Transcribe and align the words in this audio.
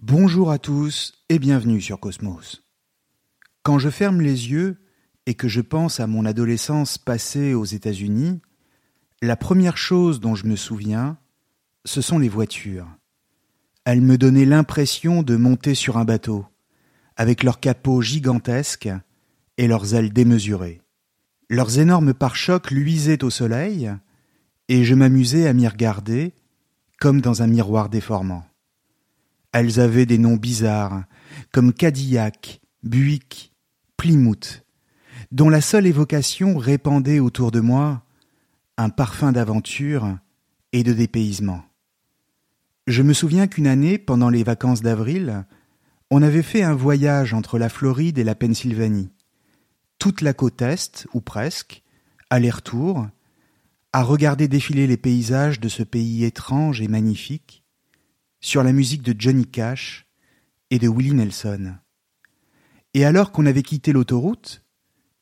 Bonjour 0.00 0.52
à 0.52 0.60
tous 0.60 1.24
et 1.28 1.40
bienvenue 1.40 1.80
sur 1.80 1.98
Cosmos. 1.98 2.62
Quand 3.64 3.80
je 3.80 3.90
ferme 3.90 4.20
les 4.20 4.48
yeux 4.48 4.76
et 5.26 5.34
que 5.34 5.48
je 5.48 5.60
pense 5.60 5.98
à 5.98 6.06
mon 6.06 6.24
adolescence 6.24 6.98
passée 6.98 7.52
aux 7.52 7.64
États-Unis, 7.64 8.40
la 9.22 9.34
première 9.34 9.76
chose 9.76 10.20
dont 10.20 10.36
je 10.36 10.46
me 10.46 10.54
souviens, 10.54 11.18
ce 11.84 12.00
sont 12.00 12.20
les 12.20 12.28
voitures. 12.28 12.86
Elles 13.84 14.00
me 14.00 14.16
donnaient 14.16 14.44
l'impression 14.44 15.24
de 15.24 15.34
monter 15.34 15.74
sur 15.74 15.98
un 15.98 16.04
bateau, 16.04 16.46
avec 17.16 17.42
leurs 17.42 17.58
capots 17.58 18.00
gigantesques 18.00 18.90
et 19.56 19.66
leurs 19.66 19.96
ailes 19.96 20.12
démesurées. 20.12 20.80
Leurs 21.50 21.80
énormes 21.80 22.14
pare-chocs 22.14 22.70
luisaient 22.70 23.24
au 23.24 23.30
soleil, 23.30 23.90
et 24.68 24.84
je 24.84 24.94
m'amusais 24.94 25.48
à 25.48 25.52
m'y 25.52 25.66
regarder 25.66 26.34
comme 27.00 27.20
dans 27.20 27.42
un 27.42 27.48
miroir 27.48 27.88
déformant. 27.88 28.44
Elles 29.52 29.80
avaient 29.80 30.06
des 30.06 30.18
noms 30.18 30.36
bizarres, 30.36 31.04
comme 31.52 31.72
Cadillac, 31.72 32.60
Buick, 32.82 33.54
Plymouth, 33.96 34.64
dont 35.32 35.48
la 35.48 35.60
seule 35.60 35.86
évocation 35.86 36.56
répandait 36.56 37.18
autour 37.18 37.50
de 37.50 37.60
moi 37.60 38.02
un 38.76 38.90
parfum 38.90 39.32
d'aventure 39.32 40.18
et 40.72 40.82
de 40.82 40.92
dépaysement. 40.92 41.62
Je 42.86 43.02
me 43.02 43.12
souviens 43.12 43.46
qu'une 43.46 43.66
année, 43.66 43.98
pendant 43.98 44.30
les 44.30 44.44
vacances 44.44 44.82
d'avril, 44.82 45.44
on 46.10 46.22
avait 46.22 46.42
fait 46.42 46.62
un 46.62 46.74
voyage 46.74 47.34
entre 47.34 47.58
la 47.58 47.68
Floride 47.68 48.18
et 48.18 48.24
la 48.24 48.34
Pennsylvanie. 48.34 49.10
Toute 49.98 50.22
la 50.22 50.32
côte 50.32 50.62
est, 50.62 51.06
ou 51.12 51.20
presque, 51.20 51.82
aller-retour, 52.30 53.08
à 53.92 54.02
regarder 54.02 54.48
défiler 54.48 54.86
les 54.86 54.96
paysages 54.96 55.60
de 55.60 55.68
ce 55.68 55.82
pays 55.82 56.24
étrange 56.24 56.80
et 56.80 56.88
magnifique, 56.88 57.57
sur 58.40 58.62
la 58.62 58.72
musique 58.72 59.02
de 59.02 59.14
Johnny 59.18 59.46
Cash 59.46 60.06
et 60.70 60.78
de 60.78 60.88
Willie 60.88 61.14
Nelson. 61.14 61.74
Et 62.94 63.04
alors 63.04 63.32
qu'on 63.32 63.46
avait 63.46 63.62
quitté 63.62 63.92
l'autoroute, 63.92 64.64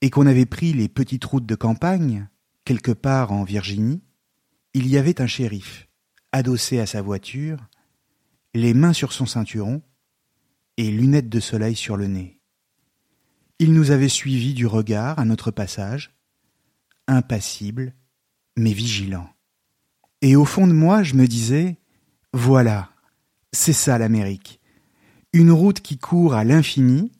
et 0.00 0.10
qu'on 0.10 0.26
avait 0.26 0.46
pris 0.46 0.72
les 0.72 0.88
petites 0.88 1.24
routes 1.24 1.46
de 1.46 1.54
campagne, 1.54 2.28
quelque 2.64 2.92
part 2.92 3.32
en 3.32 3.44
Virginie, 3.44 4.02
il 4.74 4.86
y 4.88 4.98
avait 4.98 5.20
un 5.20 5.26
shérif 5.26 5.88
adossé 6.32 6.80
à 6.80 6.86
sa 6.86 7.00
voiture, 7.00 7.58
les 8.52 8.74
mains 8.74 8.92
sur 8.92 9.12
son 9.12 9.26
ceinturon 9.26 9.82
et 10.76 10.90
lunettes 10.90 11.30
de 11.30 11.40
soleil 11.40 11.74
sur 11.74 11.96
le 11.96 12.08
nez. 12.08 12.40
Il 13.58 13.72
nous 13.72 13.90
avait 13.90 14.10
suivis 14.10 14.52
du 14.52 14.66
regard 14.66 15.18
à 15.18 15.24
notre 15.24 15.50
passage, 15.50 16.14
impassible, 17.08 17.94
mais 18.56 18.72
vigilant. 18.72 19.28
Et 20.20 20.36
au 20.36 20.44
fond 20.44 20.66
de 20.66 20.72
moi, 20.72 21.02
je 21.02 21.14
me 21.14 21.26
disais, 21.26 21.78
voilà, 22.34 22.90
c'est 23.52 23.72
ça 23.72 23.98
l'Amérique. 23.98 24.60
Une 25.32 25.50
route 25.50 25.80
qui 25.80 25.98
court 25.98 26.34
à 26.34 26.44
l'infini, 26.44 27.12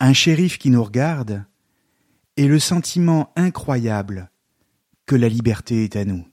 un 0.00 0.12
shérif 0.12 0.58
qui 0.58 0.70
nous 0.70 0.82
regarde, 0.82 1.44
et 2.36 2.48
le 2.48 2.58
sentiment 2.58 3.32
incroyable 3.36 4.30
que 5.06 5.16
la 5.16 5.28
liberté 5.28 5.84
est 5.84 5.96
à 5.96 6.04
nous. 6.04 6.26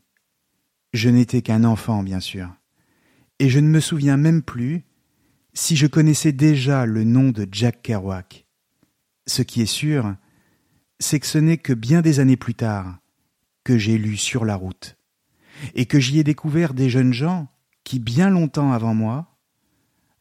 Je 0.94 1.10
n'étais 1.10 1.42
qu'un 1.42 1.64
enfant, 1.64 2.04
bien 2.04 2.20
sûr, 2.20 2.50
et 3.40 3.50
je 3.50 3.60
ne 3.60 3.68
me 3.68 3.80
souviens 3.80 4.18
même 4.18 4.42
plus 4.42 4.84
si 5.54 5.76
je 5.76 5.88
connaissais 5.88 6.32
déjà 6.32 6.86
le 6.86 7.04
nom 7.04 7.30
de 7.30 7.48
Jack 7.52 7.82
Kerouac. 7.82 8.46
Ce 9.28 9.42
qui 9.42 9.62
est 9.62 9.66
sûr, 9.66 10.16
c'est 11.00 11.20
que 11.20 11.28
ce 11.28 11.38
n'est 11.38 11.58
que 11.58 11.74
bien 11.74 12.02
des 12.02 12.20
années 12.20 12.38
plus 12.38 12.56
tard 12.56 13.00
que 13.64 13.78
j'ai 13.78 13.98
lu 13.98 14.18
Sur 14.18 14.46
la 14.46 14.56
route, 14.56 14.98
et 15.76 15.86
que 15.86 16.00
j'y 16.00 16.20
ai 16.20 16.24
découvert 16.24 16.74
des 16.74 16.90
jeunes 16.90 17.14
gens 17.14 17.48
qui, 17.84 18.00
bien 18.00 18.30
longtemps 18.30 18.72
avant 18.72 18.94
moi, 18.94 19.38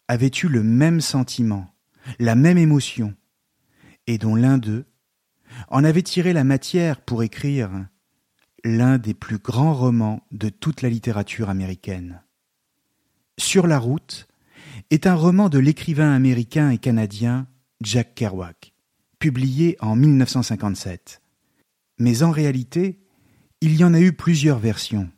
avaient 0.08 0.30
eu 0.42 0.48
le 0.48 0.62
même 0.62 1.00
sentiment, 1.00 1.74
la 2.18 2.34
même 2.34 2.58
émotion, 2.58 3.14
et 4.06 4.18
dont 4.18 4.34
l'un 4.34 4.58
d'eux 4.58 4.84
en 5.68 5.84
avait 5.84 6.02
tiré 6.02 6.32
la 6.32 6.44
matière 6.44 7.00
pour 7.00 7.22
écrire 7.22 7.70
l'un 8.64 8.98
des 8.98 9.14
plus 9.14 9.38
grands 9.38 9.74
romans 9.74 10.26
de 10.30 10.48
toute 10.48 10.82
la 10.82 10.88
littérature 10.88 11.50
américaine. 11.50 12.22
Sur 13.38 13.66
la 13.66 13.78
route 13.78 14.28
est 14.90 15.06
un 15.06 15.14
roman 15.14 15.48
de 15.48 15.58
l'écrivain 15.58 16.14
américain 16.14 16.70
et 16.70 16.78
canadien 16.78 17.46
Jack 17.82 18.14
Kerouac, 18.14 18.72
publié 19.18 19.76
en 19.80 19.96
1957. 19.96 21.20
Mais 21.98 22.22
en 22.22 22.30
réalité, 22.30 23.00
il 23.60 23.76
y 23.76 23.84
en 23.84 23.94
a 23.94 24.00
eu 24.00 24.12
plusieurs 24.12 24.58
versions, 24.58 25.10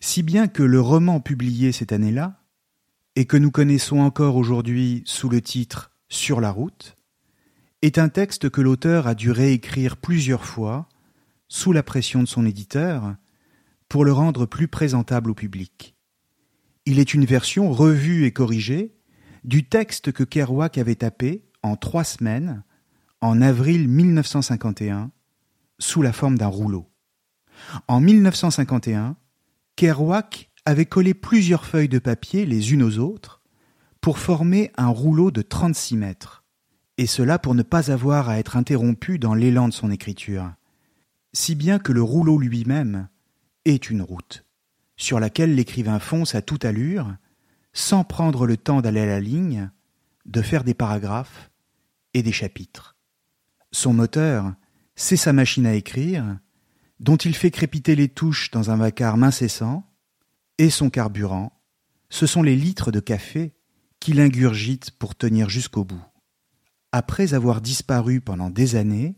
si 0.00 0.22
bien 0.22 0.48
que 0.48 0.62
le 0.62 0.80
roman 0.80 1.20
publié 1.20 1.72
cette 1.72 1.92
année-là, 1.92 2.40
et 3.16 3.26
que 3.26 3.36
nous 3.36 3.50
connaissons 3.50 3.98
encore 3.98 4.36
aujourd'hui 4.36 5.02
sous 5.06 5.28
le 5.28 5.40
titre 5.40 5.92
Sur 6.08 6.40
la 6.40 6.50
route, 6.50 6.96
est 7.82 7.98
un 7.98 8.08
texte 8.08 8.50
que 8.50 8.60
l'auteur 8.60 9.06
a 9.06 9.14
dû 9.14 9.30
réécrire 9.30 9.96
plusieurs 9.96 10.44
fois 10.44 10.88
sous 11.48 11.72
la 11.72 11.82
pression 11.82 12.22
de 12.22 12.28
son 12.28 12.46
éditeur, 12.46 13.14
pour 13.88 14.04
le 14.04 14.12
rendre 14.12 14.46
plus 14.46 14.66
présentable 14.66 15.30
au 15.30 15.34
public. 15.34 15.94
Il 16.86 16.98
est 16.98 17.14
une 17.14 17.24
version 17.24 17.70
revue 17.70 18.24
et 18.24 18.32
corrigée 18.32 18.94
du 19.44 19.68
texte 19.68 20.10
que 20.10 20.24
Kerouac 20.24 20.78
avait 20.78 20.96
tapé 20.96 21.44
en 21.62 21.76
trois 21.76 22.04
semaines 22.04 22.64
en 23.20 23.40
avril 23.40 23.88
1951 23.88 25.10
sous 25.78 26.02
la 26.02 26.12
forme 26.12 26.38
d'un 26.38 26.48
rouleau. 26.48 26.90
En 27.88 28.00
1951, 28.00 29.16
Kerouac 29.76 30.50
avait 30.64 30.86
collé 30.86 31.14
plusieurs 31.14 31.66
feuilles 31.66 31.88
de 31.88 31.98
papier 31.98 32.46
les 32.46 32.72
unes 32.72 32.82
aux 32.82 32.98
autres 32.98 33.42
pour 34.00 34.18
former 34.18 34.70
un 34.76 34.88
rouleau 34.88 35.30
de 35.30 35.42
36 35.42 35.96
mètres, 35.96 36.44
et 36.98 37.06
cela 37.06 37.38
pour 37.38 37.54
ne 37.54 37.62
pas 37.62 37.90
avoir 37.90 38.28
à 38.28 38.38
être 38.38 38.56
interrompu 38.56 39.18
dans 39.18 39.34
l'élan 39.34 39.68
de 39.68 39.72
son 39.72 39.90
écriture 39.90 40.52
si 41.34 41.56
bien 41.56 41.78
que 41.78 41.92
le 41.92 42.02
rouleau 42.02 42.38
lui-même 42.38 43.08
est 43.64 43.90
une 43.90 44.02
route, 44.02 44.46
sur 44.96 45.20
laquelle 45.20 45.54
l'écrivain 45.54 45.98
fonce 45.98 46.34
à 46.34 46.42
toute 46.42 46.64
allure, 46.64 47.14
sans 47.72 48.04
prendre 48.04 48.46
le 48.46 48.56
temps 48.56 48.80
d'aller 48.80 49.00
à 49.00 49.06
la 49.06 49.20
ligne, 49.20 49.70
de 50.26 50.40
faire 50.40 50.64
des 50.64 50.74
paragraphes 50.74 51.50
et 52.14 52.22
des 52.22 52.32
chapitres. 52.32 52.96
Son 53.72 53.92
moteur, 53.92 54.54
c'est 54.94 55.16
sa 55.16 55.32
machine 55.32 55.66
à 55.66 55.74
écrire, 55.74 56.38
dont 57.00 57.16
il 57.16 57.34
fait 57.34 57.50
crépiter 57.50 57.96
les 57.96 58.08
touches 58.08 58.50
dans 58.50 58.70
un 58.70 58.76
vacarme 58.76 59.24
incessant, 59.24 59.84
et 60.58 60.70
son 60.70 60.90
carburant, 60.90 61.52
ce 62.08 62.26
sont 62.26 62.42
les 62.42 62.56
litres 62.56 62.92
de 62.92 63.00
café 63.00 63.54
qu'il 63.98 64.20
ingurgite 64.20 64.92
pour 64.92 65.14
tenir 65.14 65.48
jusqu'au 65.48 65.84
bout. 65.84 66.04
Après 66.92 67.34
avoir 67.34 67.60
disparu 67.60 68.20
pendant 68.20 68.50
des 68.50 68.76
années, 68.76 69.16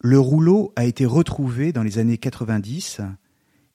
le 0.00 0.18
rouleau 0.18 0.72
a 0.74 0.84
été 0.84 1.06
retrouvé 1.06 1.72
dans 1.72 1.84
les 1.84 1.98
années 1.98 2.18
90 2.18 3.00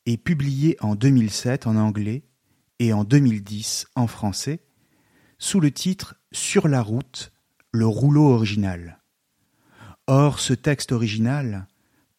et 0.06 0.18
publié 0.18 0.76
en 0.82 0.96
2007 0.96 1.68
en 1.68 1.78
anglais 1.78 2.26
et 2.80 2.92
en 2.92 3.06
2010 3.06 3.88
en 3.96 4.08
français 4.08 4.62
sous 5.40 5.60
le 5.60 5.72
titre 5.72 6.16
Sur 6.32 6.68
la 6.68 6.82
route, 6.82 7.32
le 7.72 7.88
rouleau 7.88 8.28
original. 8.34 9.00
Or, 10.08 10.40
ce 10.40 10.54
texte 10.54 10.92
original 10.92 11.68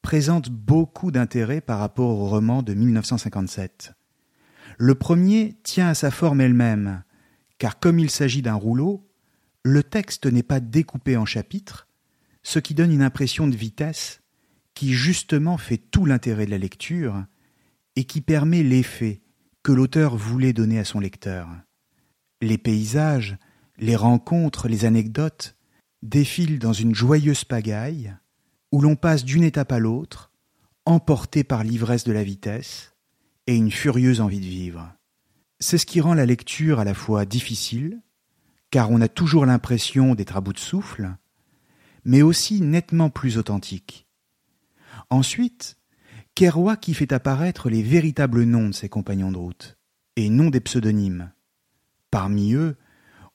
présente 0.02 0.50
beaucoup 0.50 1.10
d'intérêt 1.10 1.60
par 1.60 1.78
rapport 1.78 2.18
au 2.18 2.28
roman 2.28 2.62
de 2.62 2.74
1957. 2.74 3.92
Le 4.78 4.94
premier 4.94 5.56
tient 5.62 5.88
à 5.88 5.94
sa 5.94 6.10
forme 6.10 6.40
elle-même, 6.40 7.02
car 7.58 7.78
comme 7.78 7.98
il 7.98 8.10
s'agit 8.10 8.42
d'un 8.42 8.54
rouleau, 8.54 9.08
le 9.64 9.82
texte 9.82 10.26
n'est 10.26 10.42
pas 10.42 10.60
découpé 10.60 11.16
en 11.16 11.24
chapitres, 11.24 11.88
ce 12.42 12.58
qui 12.58 12.74
donne 12.74 12.92
une 12.92 13.02
impression 13.02 13.46
de 13.48 13.56
vitesse 13.56 14.22
qui 14.74 14.92
justement 14.92 15.58
fait 15.58 15.78
tout 15.78 16.04
l'intérêt 16.04 16.46
de 16.46 16.52
la 16.52 16.58
lecture 16.58 17.24
et 17.96 18.04
qui 18.04 18.20
permet 18.20 18.62
l'effet 18.62 19.22
que 19.64 19.72
l'auteur 19.72 20.16
voulait 20.16 20.52
donner 20.52 20.78
à 20.78 20.84
son 20.84 21.00
lecteur. 21.00 21.48
Les 22.40 22.58
paysages, 22.58 23.36
les 23.78 23.96
rencontres, 23.96 24.68
les 24.68 24.84
anecdotes 24.84 25.56
défilent 26.02 26.60
dans 26.60 26.72
une 26.72 26.94
joyeuse 26.94 27.44
pagaille 27.44 28.14
où 28.73 28.81
l'on 28.81 28.97
passe 28.97 29.25
d'une 29.25 29.44
étape 29.44 29.73
à 29.73 29.79
l'autre, 29.79 30.31
emporté 30.85 31.44
par 31.44 31.65
l'ivresse 31.65 32.05
de 32.05 32.12
la 32.12 32.25
vitesse 32.25 32.94
et 33.47 33.55
une 33.55 33.70
furieuse 33.70 34.20
envie 34.20 34.41
de 34.41 34.47
vivre. 34.47 34.93
C'est 35.61 35.79
ce 35.79 35.87
qui 35.87 36.00
rend 36.00 36.15
la 36.15 36.26
lecture 36.26 36.81
à 36.81 36.85
la 36.85 36.94
fois 36.94 37.25
difficile, 37.25 38.00
car 38.70 38.91
on 38.91 39.00
a 39.00 39.09
toujours 39.09 39.47
l'impression 39.47 40.15
d'être 40.15 40.37
à 40.37 40.41
bout 40.41 40.53
de 40.53 40.59
souffle, 40.59 41.17
mais 42.05 42.23
aussi 42.23 42.61
nettement 42.61 43.11
plus 43.11 43.38
authentique. 43.38 44.06
Ensuite, 45.11 45.76
Kerouac 46.35 46.81
qui 46.81 46.94
fait 46.94 47.12
apparaître 47.12 47.70
les 47.70 47.82
véritables 47.82 48.44
noms 48.44 48.69
de 48.69 48.75
ses 48.75 48.88
compagnons 48.88 49.32
de 49.32 49.38
route, 49.38 49.79
et 50.17 50.29
non 50.29 50.50
des 50.50 50.61
pseudonymes. 50.61 51.32
Parmi 52.11 52.55
eux, 52.55 52.76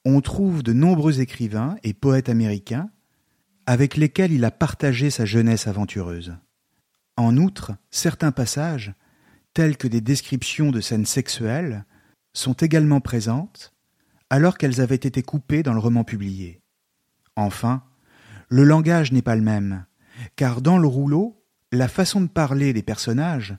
on 0.05 0.21
trouve 0.21 0.63
de 0.63 0.73
nombreux 0.73 1.19
écrivains 1.19 1.75
et 1.83 1.93
poètes 1.93 2.29
américains 2.29 2.89
avec 3.65 3.97
lesquels 3.97 4.31
il 4.31 4.45
a 4.45 4.51
partagé 4.51 5.09
sa 5.09 5.25
jeunesse 5.25 5.67
aventureuse. 5.67 6.35
En 7.15 7.37
outre, 7.37 7.73
certains 7.91 8.31
passages, 8.31 8.93
tels 9.53 9.77
que 9.77 9.87
des 9.87 10.01
descriptions 10.01 10.71
de 10.71 10.81
scènes 10.81 11.05
sexuelles, 11.05 11.85
sont 12.33 12.53
également 12.53 13.01
présentes, 13.01 13.73
alors 14.29 14.57
qu'elles 14.57 14.81
avaient 14.81 14.95
été 14.95 15.21
coupées 15.21 15.63
dans 15.63 15.73
le 15.73 15.79
roman 15.79 16.03
publié. 16.03 16.61
Enfin, 17.35 17.83
le 18.49 18.63
langage 18.63 19.11
n'est 19.11 19.21
pas 19.21 19.35
le 19.35 19.41
même, 19.41 19.85
car 20.35 20.61
dans 20.61 20.77
le 20.77 20.87
rouleau, 20.87 21.43
la 21.71 21.87
façon 21.87 22.21
de 22.21 22.27
parler 22.27 22.73
des 22.73 22.83
personnages 22.83 23.55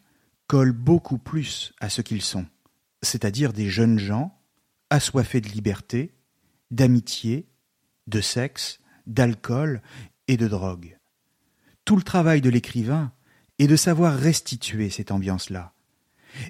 colle 0.47 0.73
beaucoup 0.73 1.19
plus 1.19 1.73
à 1.81 1.89
ce 1.89 2.03
qu'ils 2.03 2.23
sont, 2.23 2.47
c'est-à-dire 3.03 3.53
des 3.53 3.69
jeunes 3.69 3.99
gens 3.99 4.39
assoiffés 4.91 5.41
de 5.41 5.49
liberté, 5.49 6.15
d'amitié, 6.71 7.49
de 8.07 8.21
sexe, 8.21 8.81
d'alcool 9.07 9.83
et 10.29 10.37
de 10.37 10.49
drogue. 10.49 10.99
Tout 11.85 11.97
le 11.97 12.03
travail 12.03 12.41
de 12.41 12.51
l'écrivain 12.51 13.13
est 13.59 13.67
de 13.67 13.77
savoir 13.77 14.17
restituer 14.17 14.91
cette 14.91 15.11
ambiance-là. 15.11 15.73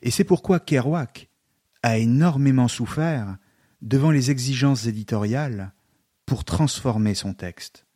Et 0.02 0.10
c'est 0.10 0.24
pourquoi 0.24 0.60
Kerouac 0.60 1.28
a 1.82 1.98
énormément 1.98 2.68
souffert 2.68 3.36
devant 3.82 4.10
les 4.10 4.30
exigences 4.30 4.86
éditoriales 4.86 5.72
pour 6.24 6.44
transformer 6.44 7.14
son 7.14 7.34
texte. 7.34 7.86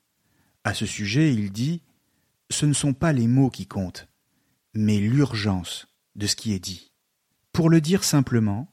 À 0.64 0.75
ce 0.75 0.84
sujet, 0.84 1.32
il 1.32 1.50
dit 1.50 1.82
ce 2.50 2.66
ne 2.66 2.72
sont 2.72 2.93
pas 2.93 3.12
les 3.12 3.26
mots 3.26 3.50
qui 3.50 3.66
comptent, 3.66 4.08
mais 4.75 4.99
l'urgence 4.99 5.88
de 6.16 6.26
ce 6.26 6.37
qui 6.37 6.52
est 6.52 6.58
dit. 6.58 6.93
Pour 7.52 7.70
le 7.70 7.81
dire 7.81 8.05
simplement, 8.05 8.72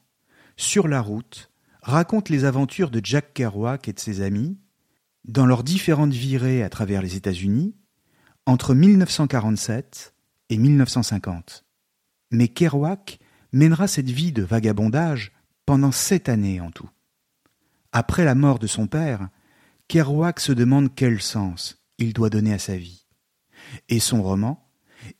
Sur 0.58 0.88
la 0.88 1.02
route 1.02 1.50
raconte 1.82 2.30
les 2.30 2.44
aventures 2.44 2.90
de 2.90 3.00
Jack 3.04 3.34
Kerouac 3.34 3.88
et 3.88 3.92
de 3.92 4.00
ses 4.00 4.22
amis 4.22 4.58
dans 5.26 5.46
leurs 5.46 5.62
différentes 5.62 6.12
virées 6.12 6.62
à 6.62 6.68
travers 6.68 7.02
les 7.02 7.16
États-Unis 7.16 7.74
entre 8.46 8.74
1947 8.74 10.14
et 10.50 10.58
1950. 10.58 11.64
Mais 12.30 12.48
Kerouac 12.48 13.18
mènera 13.52 13.88
cette 13.88 14.10
vie 14.10 14.32
de 14.32 14.42
vagabondage 14.42 15.32
pendant 15.64 15.92
sept 15.92 16.28
années 16.28 16.60
en 16.60 16.70
tout. 16.70 16.90
Après 17.92 18.24
la 18.24 18.34
mort 18.34 18.58
de 18.58 18.66
son 18.66 18.86
père, 18.86 19.28
Kerouac 19.88 20.40
se 20.40 20.52
demande 20.52 20.94
quel 20.94 21.20
sens 21.20 21.82
il 21.98 22.12
doit 22.12 22.30
donner 22.30 22.52
à 22.52 22.58
sa 22.58 22.76
vie 22.76 23.06
et 23.88 24.00
son 24.00 24.22
roman 24.22 24.68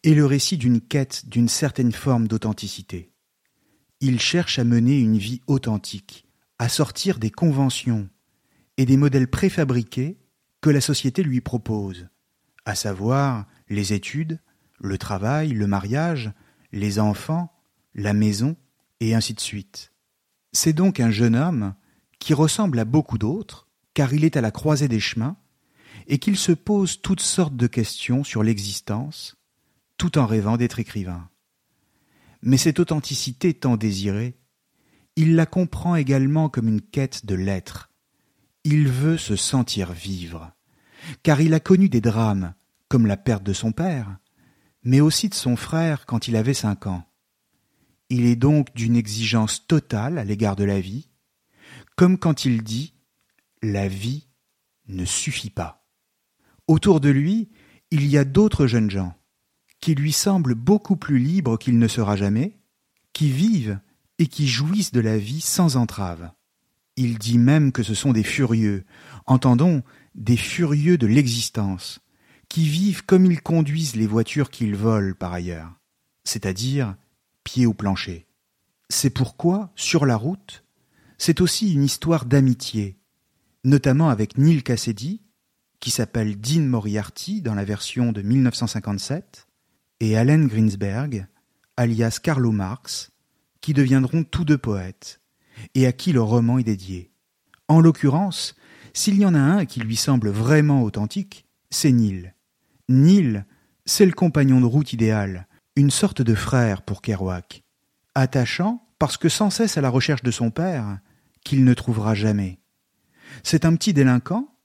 est 0.03 0.15
le 0.15 0.27
récit 0.27 0.57
d'une 0.57 0.81
quête 0.81 1.29
d'une 1.29 1.49
certaine 1.49 1.93
forme 1.93 2.29
d'authenticité. 2.29 3.13
Il 4.01 4.21
cherche 4.21 4.59
à 4.59 4.65
mener 4.65 4.99
une 4.99 5.17
vie 5.17 5.41
authentique, 5.47 6.27
à 6.59 6.69
sortir 6.69 7.19
des 7.19 7.31
conventions 7.31 8.09
et 8.77 8.87
des 8.87 8.97
modèles 8.97 9.29
préfabriqués 9.29 10.19
que 10.61 10.71
la 10.71 10.81
société 10.81 11.23
lui 11.23 11.41
propose, 11.41 12.09
à 12.65 12.75
savoir 12.75 13.47
les 13.69 13.93
études, 13.93 14.41
le 14.79 14.99
travail, 14.99 15.51
le 15.51 15.67
mariage, 15.67 16.33
les 16.73 16.99
enfants, 16.99 17.53
la 17.95 18.13
maison, 18.13 18.57
et 19.01 19.15
ainsi 19.15 19.35
de 19.35 19.41
suite. 19.41 19.93
C'est 20.53 20.73
donc 20.73 21.01
un 21.01 21.11
jeune 21.11 21.37
homme 21.37 21.75
qui 22.19 22.35
ressemble 22.35 22.79
à 22.79 22.85
beaucoup 22.85 23.19
d'autres, 23.19 23.69
car 23.95 24.13
il 24.13 24.25
est 24.25 24.37
à 24.37 24.41
la 24.41 24.51
croisée 24.51 24.89
des 24.89 25.01
chemins, 25.01 25.37
et 26.07 26.19
qu'il 26.19 26.37
se 26.37 26.53
pose 26.53 27.01
toutes 27.01 27.21
sortes 27.21 27.57
de 27.57 27.67
questions 27.67 28.25
sur 28.25 28.43
l'existence, 28.43 29.37
tout 29.97 30.19
en 30.19 30.27
rêvant 30.27 30.57
d'être 30.57 30.79
écrivain. 30.79 31.29
Mais 32.43 32.59
cette 32.59 32.79
authenticité 32.79 33.55
tant 33.55 33.77
désirée, 33.77 34.37
il 35.17 35.35
la 35.35 35.47
comprend 35.47 35.97
également 35.97 36.49
comme 36.49 36.69
une 36.69 36.83
quête 36.83 37.25
de 37.27 37.35
l'être. 37.35 37.91
Il 38.69 38.89
veut 38.89 39.17
se 39.17 39.37
sentir 39.37 39.93
vivre, 39.93 40.51
car 41.23 41.41
il 41.41 41.55
a 41.55 41.61
connu 41.61 41.89
des 41.89 42.01
drames, 42.01 42.53
comme 42.89 43.07
la 43.07 43.17
perte 43.17 43.45
de 43.45 43.53
son 43.53 43.71
père, 43.71 44.19
mais 44.83 45.01
aussi 45.01 45.29
de 45.29 45.37
son 45.37 45.55
frère 45.55 46.05
quand 46.05 46.27
il 46.27 46.35
avait 46.35 46.53
cinq 46.53 46.89
ans. 46.89 47.05
Il 48.11 48.27
est 48.27 48.35
donc 48.35 48.75
d'une 48.75 48.97
exigence 48.97 49.69
totale 49.69 50.19
à 50.19 50.25
l'égard 50.25 50.57
de 50.57 50.65
la 50.65 50.81
vie, 50.81 51.09
comme 51.95 52.19
quand 52.19 52.45
il 52.45 52.65
dit 52.65 52.95
La 53.63 53.87
vie 53.87 54.27
ne 54.89 55.05
suffit 55.05 55.51
pas. 55.51 55.87
Autour 56.67 56.99
de 56.99 57.11
lui, 57.11 57.53
il 57.93 58.05
y 58.05 58.19
a 58.19 58.25
d'autres 58.25 58.67
jeunes 58.67 58.91
gens, 58.91 59.15
qui 59.79 59.95
lui 59.95 60.11
semblent 60.11 60.57
beaucoup 60.57 60.97
plus 60.97 61.21
libres 61.21 61.57
qu'il 61.57 61.79
ne 61.79 61.87
sera 61.87 62.17
jamais, 62.17 62.59
qui 63.13 63.31
vivent 63.31 63.79
et 64.19 64.27
qui 64.27 64.49
jouissent 64.49 64.91
de 64.91 64.99
la 64.99 65.19
vie 65.19 65.41
sans 65.41 65.77
entrave. 65.77 66.33
Il 66.97 67.19
dit 67.19 67.39
même 67.39 67.73
que 67.73 67.83
ce 67.83 67.95
sont 67.95 68.13
des 68.13 68.23
furieux, 68.23 68.85
entendons, 69.27 69.83
des 70.15 70.37
furieux 70.37 70.97
de 70.97 71.07
l'existence, 71.07 72.01
qui 72.49 72.67
vivent 72.69 73.05
comme 73.05 73.27
ils 73.27 73.43
conduisent 73.43 73.97
les 73.97 74.07
voitures 74.07 74.51
qu'ils 74.51 74.77
volent 74.77 75.15
par 75.19 75.33
ailleurs, 75.33 75.73
c'est-à-dire 76.25 76.97
pied 77.45 77.67
au 77.67 77.75
plancher. 77.75 78.27
C'est 78.89 79.11
pourquoi, 79.11 79.73
sur 79.75 80.07
la 80.07 80.17
route, 80.17 80.65
c'est 81.19 81.41
aussi 81.41 81.73
une 81.73 81.85
histoire 81.85 82.25
d'amitié, 82.25 82.99
notamment 83.65 84.09
avec 84.09 84.39
Neil 84.39 84.63
Cassidy, 84.63 85.23
qui 85.81 85.91
s'appelle 85.91 86.41
Dean 86.41 86.63
Moriarty 86.63 87.43
dans 87.43 87.55
la 87.55 87.65
version 87.65 88.13
de 88.13 88.23
1957, 88.23 89.47
et 90.01 90.17
Allen 90.17 90.47
Greensberg, 90.47 91.27
alias 91.77 92.19
Carlo 92.23 92.53
Marx, 92.53 93.11
qui 93.61 93.75
deviendront 93.75 94.25
tous 94.25 94.45
deux 94.45 94.59
poètes, 94.59 95.21
et 95.75 95.87
à 95.87 95.93
qui 95.93 96.13
le 96.13 96.23
roman 96.23 96.59
est 96.59 96.65
dédié. 96.65 97.11
En 97.69 97.81
l'occurrence, 97.81 98.55
s'il 98.93 99.19
y 99.19 99.27
en 99.27 99.35
a 99.35 99.41
un 99.41 99.65
qui 99.65 99.81
lui 99.81 99.97
semble 99.97 100.31
vraiment 100.31 100.83
authentique, 100.83 101.47
c'est 101.71 101.93
Neil. 101.93 102.33
Neil, 102.89 103.45
c'est 103.85 104.07
le 104.07 104.13
compagnon 104.13 104.61
de 104.61 104.67
route 104.67 104.93
idéal, 104.93 105.47
une 105.75 105.91
sorte 105.91 106.23
de 106.23 106.35
frère 106.35 106.83
pour 106.83 107.03
Kerouac, 107.03 107.65
attachant 108.15 108.83
parce 108.99 109.17
que 109.17 109.29
sans 109.29 109.51
cesse 109.51 109.77
à 109.77 109.81
la 109.81 109.91
recherche 109.91 110.23
de 110.23 110.31
son 110.31 110.51
père, 110.51 110.99
qu'il 111.45 111.65
ne 111.65 111.75
trouvera 111.75 112.15
jamais. 112.15 112.59
C'est 113.43 113.65
un 113.65 113.75
petit 113.77 113.93
délinquant 113.93 114.57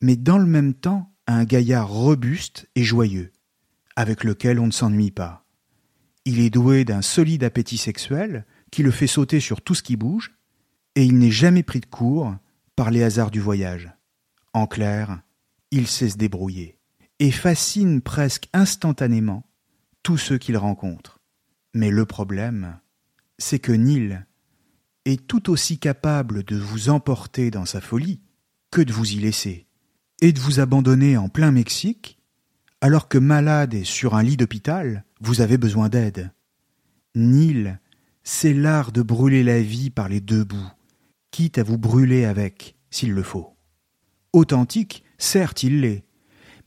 mais 0.00 0.16
dans 0.16 0.38
le 0.38 0.46
même 0.46 0.74
temps 0.74 1.12
un 1.26 1.44
gaillard 1.44 1.88
robuste 1.88 2.68
et 2.74 2.82
joyeux, 2.82 3.32
avec 3.96 4.24
lequel 4.24 4.58
on 4.58 4.66
ne 4.66 4.72
s'ennuie 4.72 5.10
pas. 5.10 5.44
Il 6.24 6.40
est 6.40 6.50
doué 6.50 6.84
d'un 6.84 7.02
solide 7.02 7.44
appétit 7.44 7.78
sexuel 7.78 8.44
qui 8.70 8.82
le 8.82 8.90
fait 8.90 9.06
sauter 9.06 9.40
sur 9.40 9.60
tout 9.60 9.74
ce 9.74 9.82
qui 9.82 9.96
bouge, 9.96 10.32
et 10.94 11.04
il 11.04 11.18
n'est 11.18 11.30
jamais 11.30 11.62
pris 11.62 11.80
de 11.80 11.86
court 11.86 12.34
par 12.76 12.90
les 12.90 13.02
hasards 13.02 13.30
du 13.30 13.40
voyage. 13.40 13.90
En 14.52 14.66
clair, 14.66 15.22
il 15.70 15.86
sait 15.86 16.10
se 16.10 16.16
débrouiller, 16.16 16.78
et 17.18 17.30
fascine 17.30 18.00
presque 18.00 18.48
instantanément 18.52 19.44
tous 20.02 20.18
ceux 20.18 20.38
qu'il 20.38 20.56
rencontre. 20.56 21.20
Mais 21.74 21.90
le 21.90 22.04
problème, 22.04 22.78
c'est 23.38 23.58
que 23.58 23.72
Nil 23.72 24.26
est 25.04 25.26
tout 25.26 25.50
aussi 25.50 25.78
capable 25.78 26.42
de 26.44 26.56
vous 26.56 26.88
emporter 26.90 27.50
dans 27.50 27.64
sa 27.64 27.80
folie 27.80 28.20
que 28.70 28.80
de 28.80 28.92
vous 28.92 29.12
y 29.12 29.16
laisser 29.16 29.66
et 30.20 30.32
de 30.32 30.40
vous 30.40 30.60
abandonner 30.60 31.16
en 31.16 31.28
plein 31.28 31.50
Mexique, 31.50 32.18
alors 32.80 33.08
que 33.08 33.18
malade 33.18 33.74
et 33.74 33.84
sur 33.84 34.14
un 34.14 34.22
lit 34.22 34.36
d'hôpital, 34.36 35.04
vous 35.20 35.40
avez 35.40 35.58
besoin 35.58 35.88
d'aide. 35.88 36.32
Nil, 37.14 37.80
c'est 38.22 38.54
l'art 38.54 38.92
de 38.92 39.02
brûler 39.02 39.42
la 39.42 39.60
vie 39.60 39.90
par 39.90 40.08
les 40.08 40.20
deux 40.20 40.44
bouts, 40.44 40.72
quitte 41.30 41.58
à 41.58 41.62
vous 41.62 41.78
brûler 41.78 42.24
avec, 42.24 42.76
s'il 42.90 43.12
le 43.12 43.22
faut. 43.22 43.56
Authentique, 44.32 45.04
certes 45.18 45.62
il 45.62 45.80
l'est, 45.80 46.04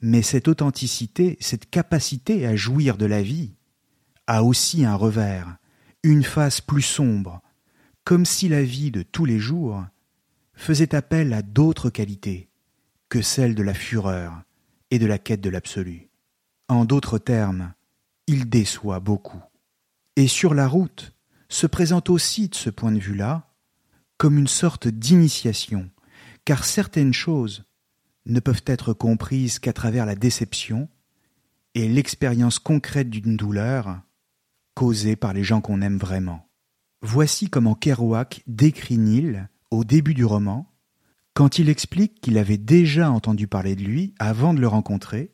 mais 0.02 0.22
cette 0.22 0.48
authenticité, 0.48 1.38
cette 1.40 1.70
capacité 1.70 2.46
à 2.46 2.56
jouir 2.56 2.98
de 2.98 3.06
la 3.06 3.22
vie, 3.22 3.54
a 4.28 4.44
aussi 4.44 4.84
un 4.86 4.96
revers, 4.96 5.58
une 6.04 6.24
face 6.24 6.60
plus 6.60 6.82
sombre, 6.82 7.42
comme 8.04 8.26
si 8.26 8.50
la 8.50 8.64
vie 8.64 8.92
de 8.92 9.02
tous 9.02 9.26
les 9.26 9.40
jours 9.40 9.86
faisait 10.54 10.94
appel 10.96 11.34
à 11.34 11.42
d'autres 11.42 11.90
qualités, 11.90 12.50
que 13.10 13.22
celle 13.22 13.56
de 13.56 13.64
la 13.64 13.74
fureur 13.74 14.44
et 14.92 15.00
de 15.00 15.06
la 15.06 15.18
quête 15.18 15.42
de 15.42 15.50
l'absolu. 15.50 16.10
En 16.68 16.86
d'autres 16.86 17.18
termes, 17.18 17.74
il 18.28 18.50
déçoit 18.50 19.00
beaucoup. 19.00 19.42
et 20.16 20.28
sur 20.28 20.54
la 20.54 20.68
route 20.68 21.13
se 21.54 21.68
présente 21.68 22.10
aussi 22.10 22.50
de 22.50 22.56
ce 22.56 22.72
point 22.72 22.92
de 22.92 23.00
vue-là 23.00 23.48
comme 24.18 24.40
une 24.40 24.48
sorte 24.48 24.88
d'initiation, 24.88 25.90
car 26.46 26.66
certaines 26.66 27.14
choses 27.14 27.66
ne 28.26 28.40
peuvent 28.40 28.64
être 28.66 28.94
comprises 28.94 29.60
qu'à 29.60 29.74
travers 29.74 30.06
la 30.06 30.16
déception 30.16 30.90
et 31.76 31.88
l'expérience 31.88 32.58
concrète 32.58 33.10
d'une 33.10 33.38
douleur 33.38 34.02
causée 34.74 35.16
par 35.16 35.34
les 35.34 35.44
gens 35.44 35.62
qu'on 35.62 35.82
aime 35.82 35.98
vraiment. 35.98 36.50
Voici 37.02 37.50
comment 37.50 37.76
Kerouac 37.76 38.42
décrit 38.48 38.98
Neil 38.98 39.46
au 39.70 39.84
début 39.84 40.16
du 40.16 40.26
roman, 40.26 40.72
quand 41.36 41.60
il 41.60 41.70
explique 41.70 42.20
qu'il 42.22 42.38
avait 42.40 42.58
déjà 42.58 43.12
entendu 43.12 43.48
parler 43.48 43.76
de 43.76 43.84
lui 43.84 44.16
avant 44.18 44.56
de 44.56 44.60
le 44.60 44.68
rencontrer, 44.68 45.34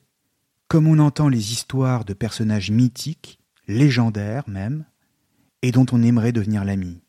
comme 0.67 0.87
on 0.87 0.99
entend 0.99 1.29
les 1.29 1.53
histoires 1.53 2.03
de 2.03 2.13
personnages 2.13 2.71
mythiques, 2.71 3.39
légendaires 3.67 4.49
même, 4.49 4.85
et 5.61 5.71
dont 5.71 5.85
on 5.91 6.01
aimerait 6.01 6.31
devenir 6.31 6.63
l'ami. 6.63 7.01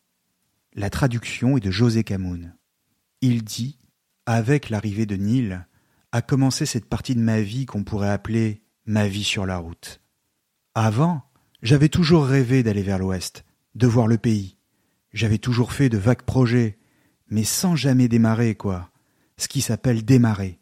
La 0.75 0.91
traduction 0.91 1.57
est 1.57 1.61
de 1.61 1.71
José 1.71 2.05
Camoun. 2.05 2.55
Il 3.21 3.45
dit 3.45 3.79
Avec 4.27 4.71
l'arrivée 4.71 5.07
de 5.07 5.17
Neil, 5.17 5.61
a 6.13 6.23
commencé 6.23 6.67
cette 6.67 6.87
partie 6.87 7.15
de 7.15 7.21
ma 7.21 7.41
vie 7.41 7.67
qu'on 7.67 7.85
pourrait 7.85 8.11
appeler 8.11 8.63
ma 8.87 9.07
vie 9.07 9.25
sur 9.25 9.47
la 9.47 9.59
route. 9.59 10.01
Avant, 10.75 11.23
j'avais 11.63 11.89
toujours 11.89 12.27
rêvé 12.27 12.63
d'aller 12.63 12.83
vers 12.83 12.99
l'ouest, 12.99 13.45
de 13.75 13.87
voir 13.87 14.07
le 14.07 14.19
pays. 14.19 14.57
J'avais 15.13 15.39
toujours 15.39 15.73
fait 15.73 15.89
de 15.89 15.99
vagues 15.99 16.23
projets, 16.23 16.79
mais 17.29 17.45
sans 17.45 17.77
jamais 17.77 18.09
démarrer, 18.09 18.55
quoi. 18.55 18.91
Ce 19.37 19.49
qui 19.49 19.61
s'appelle 19.61 20.05
démarrer. 20.05 20.59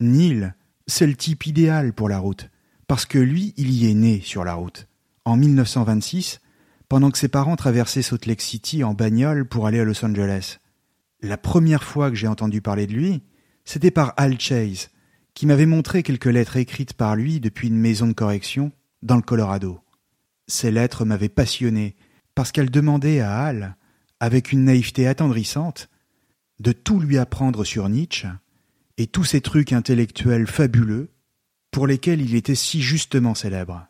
Neil, 0.00 0.52
c'est 0.86 1.06
le 1.06 1.16
type 1.16 1.46
idéal 1.46 1.92
pour 1.92 2.08
la 2.08 2.18
route, 2.18 2.50
parce 2.86 3.06
que 3.06 3.18
lui, 3.18 3.54
il 3.56 3.70
y 3.70 3.90
est 3.90 3.94
né 3.94 4.20
sur 4.20 4.44
la 4.44 4.54
route. 4.54 4.88
En 5.24 5.36
1926, 5.36 6.40
pendant 6.88 7.10
que 7.10 7.18
ses 7.18 7.28
parents 7.28 7.56
traversaient 7.56 8.02
Salt 8.02 8.26
Lake 8.26 8.40
City 8.40 8.84
en 8.84 8.94
bagnole 8.94 9.46
pour 9.46 9.66
aller 9.66 9.80
à 9.80 9.84
Los 9.84 10.04
Angeles. 10.04 10.58
La 11.20 11.38
première 11.38 11.84
fois 11.84 12.10
que 12.10 12.16
j'ai 12.16 12.28
entendu 12.28 12.60
parler 12.60 12.86
de 12.86 12.92
lui, 12.92 13.22
c'était 13.64 13.90
par 13.90 14.12
Al 14.16 14.38
Chase, 14.38 14.90
qui 15.32 15.46
m'avait 15.46 15.66
montré 15.66 16.02
quelques 16.02 16.26
lettres 16.26 16.56
écrites 16.56 16.92
par 16.92 17.16
lui 17.16 17.40
depuis 17.40 17.68
une 17.68 17.78
maison 17.78 18.06
de 18.06 18.12
correction 18.12 18.72
dans 19.02 19.16
le 19.16 19.22
Colorado. 19.22 19.80
Ces 20.46 20.70
lettres 20.70 21.04
m'avaient 21.04 21.28
passionné 21.28 21.96
parce 22.34 22.52
qu'elles 22.52 22.70
demandaient 22.70 23.20
à 23.20 23.38
Al, 23.38 23.76
avec 24.20 24.52
une 24.52 24.64
naïveté 24.64 25.06
attendrissante, 25.06 25.88
de 26.60 26.72
tout 26.72 27.00
lui 27.00 27.18
apprendre 27.18 27.64
sur 27.64 27.88
Nietzsche 27.88 28.28
et 28.96 29.06
tous 29.06 29.24
ces 29.24 29.40
trucs 29.40 29.72
intellectuels 29.72 30.46
fabuleux 30.46 31.10
pour 31.70 31.86
lesquels 31.86 32.20
il 32.20 32.34
était 32.34 32.54
si 32.54 32.80
justement 32.80 33.34
célèbre. 33.34 33.86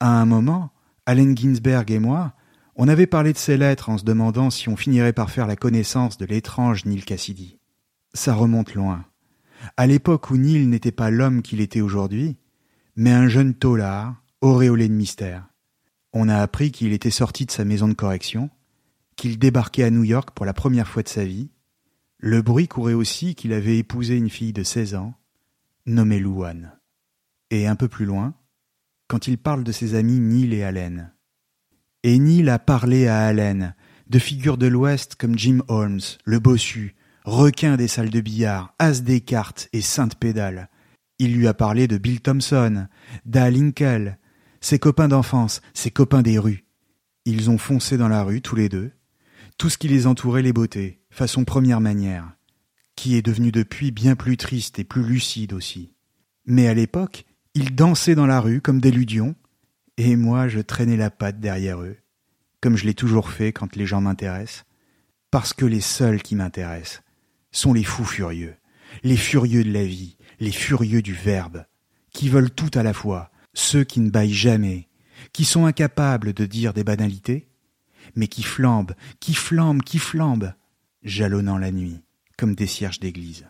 À 0.00 0.20
un 0.20 0.26
moment, 0.26 0.72
Allen 1.06 1.36
Ginsberg 1.36 1.90
et 1.90 2.00
moi, 2.00 2.34
on 2.74 2.88
avait 2.88 3.06
parlé 3.06 3.32
de 3.32 3.38
ces 3.38 3.56
lettres 3.56 3.88
en 3.88 3.98
se 3.98 4.04
demandant 4.04 4.50
si 4.50 4.68
on 4.68 4.76
finirait 4.76 5.12
par 5.12 5.30
faire 5.30 5.46
la 5.46 5.56
connaissance 5.56 6.18
de 6.18 6.26
l'étrange 6.26 6.84
Neil 6.84 7.02
Cassidy. 7.02 7.58
Ça 8.12 8.34
remonte 8.34 8.74
loin. 8.74 9.04
À 9.76 9.86
l'époque 9.86 10.30
où 10.30 10.36
Neil 10.36 10.66
n'était 10.66 10.92
pas 10.92 11.10
l'homme 11.10 11.42
qu'il 11.42 11.60
était 11.60 11.80
aujourd'hui, 11.80 12.36
mais 12.96 13.12
un 13.12 13.28
jeune 13.28 13.54
taulard, 13.54 14.22
auréolé 14.40 14.88
de 14.88 14.94
mystère. 14.94 15.46
On 16.12 16.28
a 16.28 16.38
appris 16.38 16.70
qu'il 16.70 16.92
était 16.92 17.10
sorti 17.10 17.46
de 17.46 17.50
sa 17.50 17.64
maison 17.64 17.88
de 17.88 17.94
correction, 17.94 18.50
qu'il 19.16 19.38
débarquait 19.38 19.84
à 19.84 19.90
New 19.90 20.04
York 20.04 20.30
pour 20.34 20.44
la 20.44 20.52
première 20.52 20.88
fois 20.88 21.02
de 21.02 21.08
sa 21.08 21.24
vie, 21.24 21.50
le 22.18 22.42
bruit 22.42 22.68
courait 22.68 22.94
aussi 22.94 23.34
qu'il 23.34 23.52
avait 23.52 23.78
épousé 23.78 24.16
une 24.16 24.30
fille 24.30 24.52
de 24.52 24.62
seize 24.62 24.94
ans, 24.94 25.14
nommée 25.86 26.18
Louane. 26.18 26.72
Et 27.50 27.66
un 27.66 27.76
peu 27.76 27.88
plus 27.88 28.06
loin, 28.06 28.34
quand 29.08 29.28
il 29.28 29.38
parle 29.38 29.64
de 29.64 29.72
ses 29.72 29.94
amis 29.94 30.20
Neil 30.20 30.54
et 30.54 30.64
Allen. 30.64 31.12
Et 32.02 32.18
Neil 32.18 32.48
a 32.48 32.58
parlé 32.58 33.06
à 33.06 33.26
Allen 33.26 33.74
de 34.08 34.18
figures 34.18 34.58
de 34.58 34.66
l'Ouest 34.66 35.16
comme 35.16 35.38
Jim 35.38 35.60
Holmes, 35.68 36.00
le 36.24 36.38
bossu, 36.38 36.94
requin 37.24 37.76
des 37.76 37.88
salles 37.88 38.10
de 38.10 38.20
billard, 38.20 38.74
as 38.78 39.02
des 39.02 39.20
cartes 39.20 39.68
et 39.72 39.80
sainte 39.80 40.14
pédale. 40.14 40.70
Il 41.18 41.34
lui 41.34 41.48
a 41.48 41.54
parlé 41.54 41.88
de 41.88 41.98
Bill 41.98 42.20
Thompson, 42.20 42.86
d'Al 43.24 43.56
Inkel, 43.56 44.18
ses 44.60 44.78
copains 44.78 45.08
d'enfance, 45.08 45.60
ses 45.74 45.90
copains 45.90 46.22
des 46.22 46.38
rues. 46.38 46.64
Ils 47.24 47.50
ont 47.50 47.58
foncé 47.58 47.96
dans 47.96 48.08
la 48.08 48.22
rue 48.22 48.42
tous 48.42 48.54
les 48.54 48.68
deux, 48.68 48.92
tout 49.58 49.70
ce 49.70 49.78
qui 49.78 49.88
les 49.88 50.06
entourait 50.06 50.42
les 50.42 50.52
beautés, 50.52 51.00
façon 51.10 51.44
première 51.44 51.80
manière, 51.80 52.36
qui 52.94 53.16
est 53.16 53.22
devenu 53.22 53.50
depuis 53.50 53.90
bien 53.90 54.14
plus 54.14 54.36
triste 54.36 54.78
et 54.78 54.84
plus 54.84 55.02
lucide 55.02 55.52
aussi. 55.52 55.94
Mais 56.44 56.68
à 56.68 56.74
l'époque, 56.74 57.24
ils 57.56 57.74
dansaient 57.74 58.14
dans 58.14 58.26
la 58.26 58.38
rue 58.38 58.60
comme 58.60 58.82
des 58.82 58.90
ludions, 58.90 59.34
et 59.96 60.14
moi 60.14 60.46
je 60.46 60.60
traînais 60.60 60.98
la 60.98 61.10
patte 61.10 61.40
derrière 61.40 61.80
eux, 61.80 61.96
comme 62.60 62.76
je 62.76 62.84
l'ai 62.84 62.92
toujours 62.92 63.30
fait 63.30 63.50
quand 63.50 63.76
les 63.76 63.86
gens 63.86 64.02
m'intéressent, 64.02 64.66
parce 65.30 65.54
que 65.54 65.64
les 65.64 65.80
seuls 65.80 66.20
qui 66.20 66.34
m'intéressent 66.34 67.02
sont 67.52 67.72
les 67.72 67.82
fous 67.82 68.04
furieux, 68.04 68.56
les 69.02 69.16
furieux 69.16 69.64
de 69.64 69.72
la 69.72 69.84
vie, 69.84 70.18
les 70.38 70.52
furieux 70.52 71.00
du 71.00 71.14
verbe, 71.14 71.64
qui 72.12 72.28
veulent 72.28 72.50
tout 72.50 72.70
à 72.74 72.82
la 72.82 72.92
fois, 72.92 73.30
ceux 73.54 73.84
qui 73.84 74.00
ne 74.00 74.10
baillent 74.10 74.34
jamais, 74.34 74.86
qui 75.32 75.46
sont 75.46 75.64
incapables 75.64 76.34
de 76.34 76.44
dire 76.44 76.74
des 76.74 76.84
banalités, 76.84 77.48
mais 78.16 78.28
qui 78.28 78.42
flambent, 78.42 78.94
qui 79.18 79.32
flambent, 79.32 79.82
qui 79.82 79.98
flambent, 79.98 80.52
jalonnant 81.02 81.56
la 81.56 81.72
nuit, 81.72 82.02
comme 82.36 82.54
des 82.54 82.66
cierges 82.66 83.00
d'église. 83.00 83.48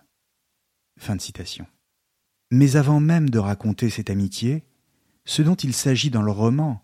Fin 0.96 1.16
de 1.16 1.20
citation. 1.20 1.66
Mais 2.50 2.76
avant 2.76 3.00
même 3.00 3.30
de 3.30 3.38
raconter 3.38 3.90
cette 3.90 4.10
amitié, 4.10 4.64
ce 5.24 5.42
dont 5.42 5.54
il 5.56 5.72
s'agit 5.72 6.10
dans 6.10 6.22
le 6.22 6.30
roman, 6.30 6.82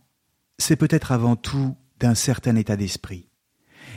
c'est 0.59 0.77
peut-être 0.77 1.13
avant 1.13 1.37
tout 1.37 1.77
d'un 2.01 2.15
certain 2.15 2.57
état 2.57 2.77
d'esprit. 2.77 3.29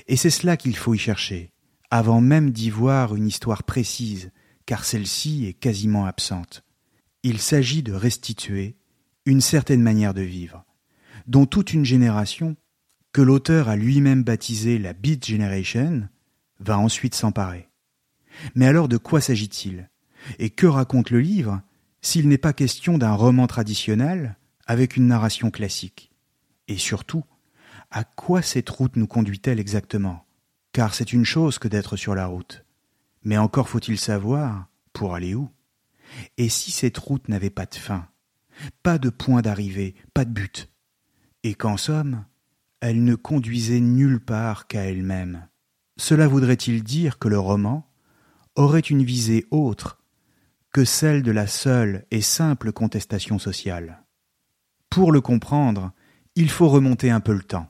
Et 0.08 0.16
c'est 0.16 0.30
cela 0.30 0.58
qu'il 0.58 0.76
faut 0.76 0.94
y 0.94 0.98
chercher, 0.98 1.52
avant 1.90 2.22
même 2.22 2.52
d'y 2.52 2.70
voir 2.70 3.16
une 3.16 3.28
histoire 3.28 3.64
précise, 3.64 4.32
car 4.66 4.86
celle-ci 4.86 5.46
est 5.46 5.54
quasiment 5.54 6.06
absente. 6.06 6.64
Il 7.24 7.40
s'agit 7.40 7.84
de 7.84 7.94
restituer 7.94 8.78
une 9.26 9.42
certaine 9.42 9.82
manière 9.82 10.14
de 10.14 10.22
vivre, 10.22 10.66
dont 11.28 11.46
toute 11.46 11.74
une 11.74 11.86
génération, 11.86 12.56
que 13.12 13.22
l'auteur 13.22 13.70
a 13.70 13.76
lui-même 13.76 14.24
baptisée 14.24 14.78
la 14.78 14.94
Beat 14.94 15.26
Generation, 15.26 16.08
va 16.60 16.78
ensuite 16.78 17.16
s'emparer. 17.16 17.70
Mais 18.54 18.68
alors 18.68 18.88
de 18.88 18.98
quoi 18.98 19.22
s'agit-il? 19.22 19.90
Et 20.40 20.50
que 20.50 20.68
raconte 20.68 21.10
le 21.10 21.20
livre 21.20 21.62
s'il 22.02 22.28
n'est 22.28 22.38
pas 22.38 22.54
question 22.54 22.98
d'un 22.98 23.14
roman 23.14 23.48
traditionnel 23.48 24.38
avec 24.68 24.98
une 24.98 25.08
narration 25.08 25.52
classique? 25.52 26.12
Et 26.68 26.78
surtout, 26.78 27.24
à 27.92 28.04
quoi 28.04 28.42
cette 28.42 28.70
route 28.70 28.96
nous 28.96 29.08
conduit-elle 29.08 29.60
exactement? 29.60 30.26
Car 30.72 30.94
c'est 30.94 31.14
une 31.14 31.26
chose 31.26 31.60
que 31.60 31.68
d'être 31.68 31.96
sur 31.96 32.16
la 32.16 32.26
route. 32.26 32.66
Mais 33.24 33.38
encore 33.38 33.70
faut-il 33.70 33.98
savoir 33.98 34.68
pour 34.94 35.16
aller 35.16 35.36
où? 35.36 35.50
Et 36.38 36.50
si 36.50 36.72
cette 36.72 36.98
route 36.98 37.30
n'avait 37.30 37.50
pas 37.50 37.66
de 37.66 37.76
fin, 37.76 38.08
pas 38.84 38.98
de 38.98 39.10
point 39.10 39.42
d'arrivée, 39.42 39.96
pas 40.14 40.26
de 40.26 40.32
but? 40.32 40.70
Et 41.44 41.56
qu'en 41.56 41.78
somme, 41.78 42.26
elle 42.82 43.04
ne 43.04 43.16
conduisait 43.16 43.80
nulle 43.80 44.20
part 44.20 44.68
qu'à 44.68 44.84
elle-même? 44.84 45.48
Cela 45.98 46.28
voudrait-il 46.28 46.84
dire 46.84 47.20
que 47.20 47.28
le 47.28 47.40
roman 47.40 47.90
aurait 48.56 48.80
une 48.80 49.04
visée 49.04 49.48
autre 49.52 50.02
que 50.76 50.84
celle 50.84 51.24
de 51.24 51.32
la 51.32 51.48
seule 51.48 52.04
et 52.12 52.20
simple 52.20 52.74
contestation 52.74 53.40
sociale. 53.40 54.04
Pour 54.90 55.14
le 55.14 55.22
comprendre, 55.22 55.94
il 56.36 56.50
faut 56.50 56.68
remonter 56.68 57.12
un 57.12 57.22
peu 57.22 57.32
le 57.32 57.44
temps 57.44 57.70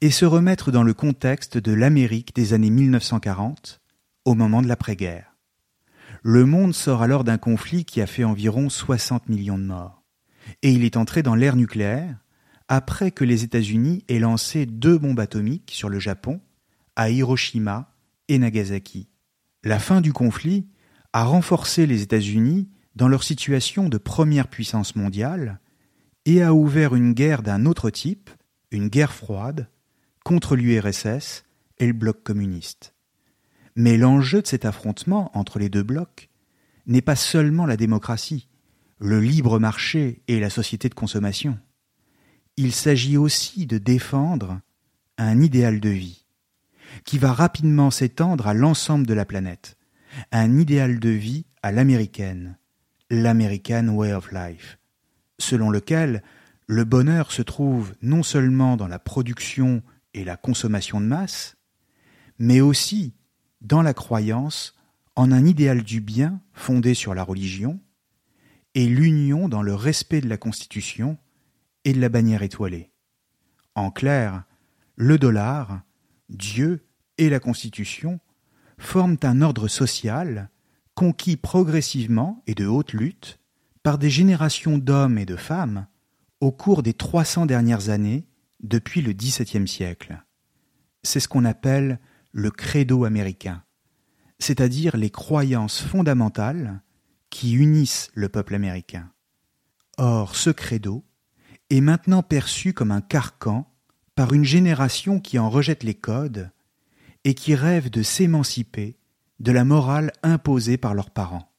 et 0.00 0.10
se 0.10 0.24
remettre 0.24 0.72
dans 0.72 0.82
le 0.82 0.94
contexte 0.94 1.58
de 1.58 1.74
l'Amérique 1.74 2.34
des 2.34 2.54
années 2.54 2.70
1940, 2.70 3.82
au 4.24 4.34
moment 4.34 4.62
de 4.62 4.68
l'après-guerre. 4.68 5.36
Le 6.22 6.46
monde 6.46 6.72
sort 6.72 7.02
alors 7.02 7.24
d'un 7.24 7.36
conflit 7.36 7.84
qui 7.84 8.00
a 8.00 8.06
fait 8.06 8.24
environ 8.24 8.70
60 8.70 9.28
millions 9.28 9.58
de 9.58 9.64
morts, 9.64 10.02
et 10.62 10.72
il 10.72 10.84
est 10.84 10.96
entré 10.96 11.22
dans 11.22 11.34
l'ère 11.34 11.56
nucléaire 11.56 12.24
après 12.68 13.10
que 13.10 13.24
les 13.24 13.44
États-Unis 13.44 14.02
aient 14.08 14.18
lancé 14.18 14.64
deux 14.64 14.96
bombes 14.96 15.20
atomiques 15.20 15.72
sur 15.74 15.90
le 15.90 15.98
Japon, 15.98 16.40
à 16.96 17.10
Hiroshima 17.10 17.92
et 18.28 18.38
Nagasaki. 18.38 19.10
La 19.62 19.78
fin 19.78 20.00
du 20.00 20.14
conflit 20.14 20.70
a 21.12 21.24
renforcé 21.24 21.86
les 21.86 22.02
États-Unis 22.02 22.68
dans 22.96 23.08
leur 23.08 23.22
situation 23.22 23.88
de 23.88 23.98
première 23.98 24.48
puissance 24.48 24.96
mondiale 24.96 25.60
et 26.24 26.42
a 26.42 26.54
ouvert 26.54 26.94
une 26.94 27.12
guerre 27.12 27.42
d'un 27.42 27.66
autre 27.66 27.90
type, 27.90 28.30
une 28.70 28.88
guerre 28.88 29.12
froide, 29.12 29.68
contre 30.24 30.54
l'URSS 30.54 31.44
et 31.78 31.86
le 31.86 31.92
bloc 31.92 32.22
communiste. 32.22 32.94
Mais 33.74 33.96
l'enjeu 33.96 34.42
de 34.42 34.46
cet 34.46 34.64
affrontement 34.64 35.36
entre 35.36 35.58
les 35.58 35.68
deux 35.68 35.82
blocs 35.82 36.28
n'est 36.86 37.02
pas 37.02 37.16
seulement 37.16 37.66
la 37.66 37.76
démocratie, 37.76 38.48
le 38.98 39.20
libre 39.20 39.58
marché 39.58 40.22
et 40.28 40.40
la 40.40 40.50
société 40.50 40.88
de 40.88 40.94
consommation. 40.94 41.58
Il 42.56 42.72
s'agit 42.72 43.16
aussi 43.16 43.66
de 43.66 43.78
défendre 43.78 44.60
un 45.16 45.40
idéal 45.40 45.80
de 45.80 45.88
vie, 45.88 46.26
qui 47.04 47.18
va 47.18 47.32
rapidement 47.32 47.90
s'étendre 47.90 48.46
à 48.46 48.54
l'ensemble 48.54 49.06
de 49.06 49.14
la 49.14 49.24
planète, 49.24 49.76
un 50.32 50.58
idéal 50.58 51.00
de 51.00 51.10
vie 51.10 51.46
à 51.62 51.72
l'américaine, 51.72 52.58
l'American 53.10 53.88
Way 53.88 54.12
of 54.12 54.32
Life, 54.32 54.78
selon 55.38 55.70
lequel 55.70 56.22
Le 56.66 56.84
bonheur 56.84 57.32
se 57.32 57.42
trouve 57.42 57.94
non 58.00 58.22
seulement 58.22 58.76
dans 58.76 58.86
la 58.86 59.00
production 59.00 59.82
et 60.14 60.22
la 60.22 60.36
consommation 60.36 61.00
de 61.00 61.06
masse, 61.06 61.56
mais 62.38 62.60
aussi 62.60 63.14
dans 63.60 63.82
la 63.82 63.92
croyance 63.92 64.74
en 65.16 65.32
un 65.32 65.44
idéal 65.44 65.82
du 65.82 66.00
bien 66.00 66.40
fondé 66.52 66.94
sur 66.94 67.14
la 67.14 67.24
religion 67.24 67.80
et 68.74 68.86
l'union 68.86 69.48
dans 69.48 69.62
le 69.62 69.74
respect 69.74 70.20
de 70.20 70.28
la 70.28 70.36
Constitution 70.36 71.18
et 71.84 71.92
de 71.92 72.00
la 72.00 72.08
bannière 72.08 72.42
étoilée. 72.42 72.90
En 73.74 73.90
clair, 73.90 74.44
le 74.96 75.18
dollar, 75.18 75.82
Dieu 76.28 76.86
et 77.18 77.28
la 77.28 77.40
Constitution 77.40 78.20
forment 78.80 79.18
un 79.22 79.42
ordre 79.42 79.68
social 79.68 80.50
conquis 80.94 81.36
progressivement 81.36 82.42
et 82.46 82.54
de 82.54 82.66
haute 82.66 82.92
lutte 82.92 83.38
par 83.82 83.98
des 83.98 84.10
générations 84.10 84.78
d'hommes 84.78 85.18
et 85.18 85.26
de 85.26 85.36
femmes 85.36 85.86
au 86.40 86.50
cours 86.52 86.82
des 86.82 86.94
300 86.94 87.46
dernières 87.46 87.90
années 87.90 88.26
depuis 88.62 89.02
le 89.02 89.12
XVIIe 89.12 89.68
siècle. 89.68 90.22
C'est 91.02 91.20
ce 91.20 91.28
qu'on 91.28 91.44
appelle 91.44 92.00
le 92.32 92.50
credo 92.50 93.04
américain, 93.04 93.62
c'est-à-dire 94.38 94.96
les 94.96 95.10
croyances 95.10 95.80
fondamentales 95.80 96.82
qui 97.30 97.52
unissent 97.52 98.10
le 98.14 98.28
peuple 98.28 98.54
américain. 98.54 99.10
Or, 99.98 100.36
ce 100.36 100.50
credo 100.50 101.04
est 101.70 101.80
maintenant 101.80 102.22
perçu 102.22 102.72
comme 102.72 102.90
un 102.90 103.00
carcan 103.00 103.72
par 104.14 104.32
une 104.32 104.44
génération 104.44 105.20
qui 105.20 105.38
en 105.38 105.48
rejette 105.48 105.82
les 105.82 105.94
codes 105.94 106.50
et 107.24 107.34
qui 107.34 107.54
rêve 107.54 107.90
de 107.90 108.02
s'émanciper 108.02 108.96
de 109.38 109.52
la 109.52 109.64
morale 109.64 110.12
imposée 110.22 110.76
par 110.76 110.94
leurs 110.94 111.10
parents, 111.10 111.52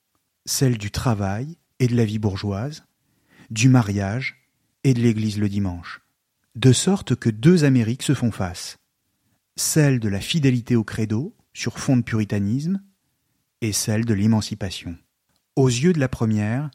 celle 0.45 0.77
du 0.77 0.91
travail 0.91 1.57
et 1.79 1.87
de 1.87 1.95
la 1.95 2.05
vie 2.05 2.19
bourgeoise, 2.19 2.85
du 3.49 3.69
mariage 3.69 4.47
et 4.83 4.93
de 4.93 5.01
l'Église 5.01 5.39
le 5.39 5.49
dimanche, 5.49 6.01
de 6.55 6.73
sorte 6.73 7.15
que 7.15 7.29
deux 7.29 7.63
Amériques 7.63 8.03
se 8.03 8.13
font 8.13 8.31
face, 8.31 8.79
celle 9.55 9.99
de 9.99 10.09
la 10.09 10.19
fidélité 10.19 10.75
au 10.75 10.83
credo 10.83 11.35
sur 11.53 11.79
fond 11.79 11.97
de 11.97 12.01
puritanisme 12.01 12.81
et 13.61 13.73
celle 13.73 14.05
de 14.05 14.13
l'émancipation. 14.13 14.97
Aux 15.55 15.67
yeux 15.67 15.93
de 15.93 15.99
la 15.99 16.07
première, 16.07 16.71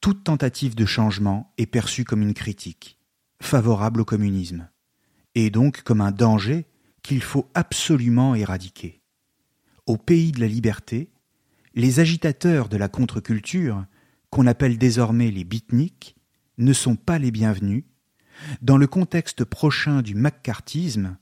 toute 0.00 0.24
tentative 0.24 0.74
de 0.74 0.86
changement 0.86 1.52
est 1.58 1.66
perçue 1.66 2.04
comme 2.04 2.22
une 2.22 2.34
critique, 2.34 2.98
favorable 3.40 4.00
au 4.00 4.04
communisme, 4.04 4.68
et 5.34 5.50
donc 5.50 5.82
comme 5.82 6.00
un 6.00 6.12
danger 6.12 6.66
qu'il 7.04 7.22
faut 7.22 7.48
absolument 7.54 8.34
éradiquer. 8.34 9.02
Au 9.86 9.96
pays 9.96 10.32
de 10.32 10.40
la 10.40 10.48
liberté, 10.48 11.10
les 11.74 12.00
agitateurs 12.00 12.68
de 12.68 12.76
la 12.76 12.88
contre-culture, 12.88 13.84
qu'on 14.30 14.46
appelle 14.48 14.78
désormais 14.78 15.30
les 15.30 15.44
beatniks, 15.44 16.16
ne 16.58 16.72
sont 16.72 16.96
pas 16.96 17.18
les 17.18 17.30
bienvenus 17.30 17.84
dans 18.62 18.78
le 18.78 18.86
contexte 18.86 19.44
prochain 19.44 20.02
du 20.02 20.14
maccarthisme 20.14 21.16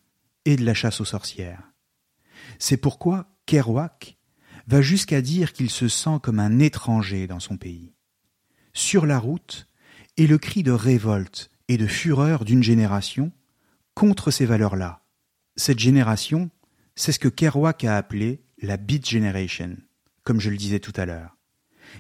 et 0.45 0.57
de 0.57 0.65
la 0.65 0.73
chasse 0.73 1.01
aux 1.01 1.07
sorcières. 1.07 1.73
C'est 2.59 2.77
pourquoi 2.77 3.27
Kerouac 3.47 4.17
va 4.69 4.83
jusqu'à 4.83 5.21
dire 5.21 5.53
qu'il 5.53 5.71
se 5.71 5.89
sent 5.89 6.21
comme 6.23 6.39
un 6.39 6.61
étranger 6.61 7.27
dans 7.27 7.41
son 7.41 7.57
pays. 7.57 7.93
Sur 8.73 9.05
la 9.05 9.19
route 9.19 9.67
est 10.17 10.27
le 10.27 10.39
cri 10.39 10.63
de 10.63 10.71
révolte 10.71 11.51
et 11.69 11.77
de 11.77 11.87
fureur 11.87 12.45
d'une 12.45 12.63
génération 12.63 13.33
contre 13.95 14.31
ces 14.31 14.47
valeurs-là. 14.47 15.02
Cette 15.57 15.79
génération, 15.79 16.51
c'est 16.95 17.13
ce 17.13 17.19
que 17.19 17.29
Kerouac 17.29 17.85
a 17.85 17.97
appelé 17.97 18.43
la 18.61 18.77
Beat 18.77 19.09
Generation, 19.09 19.77
comme 20.25 20.41
je 20.41 20.51
le 20.51 20.57
disais 20.57 20.81
tout 20.81 20.93
à 20.97 21.05
l'heure. 21.05 21.37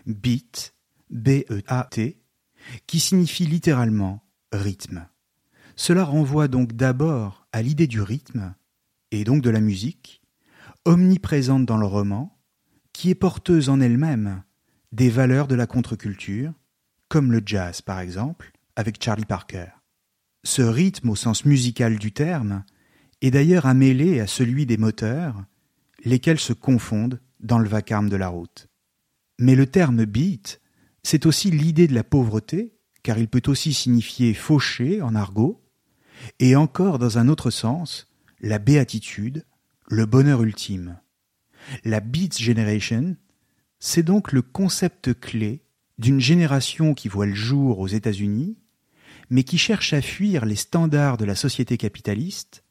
Beat, 0.06 0.74
B-E-A-T, 1.10 2.18
qui 2.86 3.00
signifie 3.00 3.46
littéralement 3.46 4.24
rythme. 4.52 5.06
Cela 5.76 6.04
renvoie 6.04 6.48
donc 6.48 6.74
d'abord 6.74 7.46
à 7.52 7.62
l'idée 7.62 7.86
du 7.86 8.00
rythme, 8.00 8.54
et 9.10 9.24
donc 9.24 9.42
de 9.42 9.50
la 9.50 9.60
musique, 9.60 10.22
omniprésente 10.84 11.66
dans 11.66 11.76
le 11.76 11.86
roman, 11.86 12.38
qui 12.92 13.10
est 13.10 13.14
porteuse 13.14 13.68
en 13.68 13.80
elle-même 13.80 14.42
des 14.92 15.10
valeurs 15.10 15.48
de 15.48 15.54
la 15.54 15.66
contre-culture, 15.66 16.52
comme 17.08 17.32
le 17.32 17.42
jazz 17.44 17.82
par 17.82 18.00
exemple, 18.00 18.52
avec 18.76 19.02
Charlie 19.02 19.24
Parker. 19.24 19.68
Ce 20.44 20.62
rythme 20.62 21.10
au 21.10 21.16
sens 21.16 21.44
musical 21.44 21.98
du 21.98 22.12
terme 22.12 22.64
est 23.22 23.30
d'ailleurs 23.30 23.66
amêlé 23.66 24.20
à 24.20 24.26
celui 24.26 24.66
des 24.66 24.76
moteurs, 24.76 25.42
lesquels 26.04 26.40
se 26.40 26.52
confondent 26.52 27.20
dans 27.40 27.58
le 27.58 27.68
vacarme 27.68 28.08
de 28.08 28.16
la 28.16 28.28
route. 28.28 28.68
Mais 29.38 29.54
le 29.54 29.66
terme 29.66 30.04
beat, 30.04 30.60
c'est 31.04 31.24
aussi 31.24 31.50
l'idée 31.50 31.86
de 31.86 31.94
la 31.94 32.04
pauvreté, 32.04 32.74
car 33.02 33.18
il 33.18 33.28
peut 33.28 33.42
aussi 33.46 33.72
signifier 33.72 34.34
faucher 34.34 35.00
en 35.00 35.14
argot, 35.14 35.62
et 36.40 36.56
encore 36.56 36.98
dans 36.98 37.18
un 37.18 37.28
autre 37.28 37.50
sens, 37.50 38.08
la 38.40 38.58
béatitude, 38.58 39.44
le 39.88 40.04
bonheur 40.04 40.42
ultime. 40.42 40.98
La 41.84 42.00
Beats 42.00 42.38
Generation, 42.38 43.16
c'est 43.78 44.02
donc 44.02 44.32
le 44.32 44.42
concept 44.42 45.18
clé 45.18 45.62
d'une 45.98 46.20
génération 46.20 46.94
qui 46.94 47.08
voit 47.08 47.26
le 47.26 47.34
jour 47.34 47.78
aux 47.78 47.88
États-Unis, 47.88 48.58
mais 49.30 49.44
qui 49.44 49.58
cherche 49.58 49.92
à 49.92 50.02
fuir 50.02 50.44
les 50.44 50.56
standards 50.56 51.16
de 51.16 51.24
la 51.24 51.36
société 51.36 51.76
capitaliste 51.76 52.64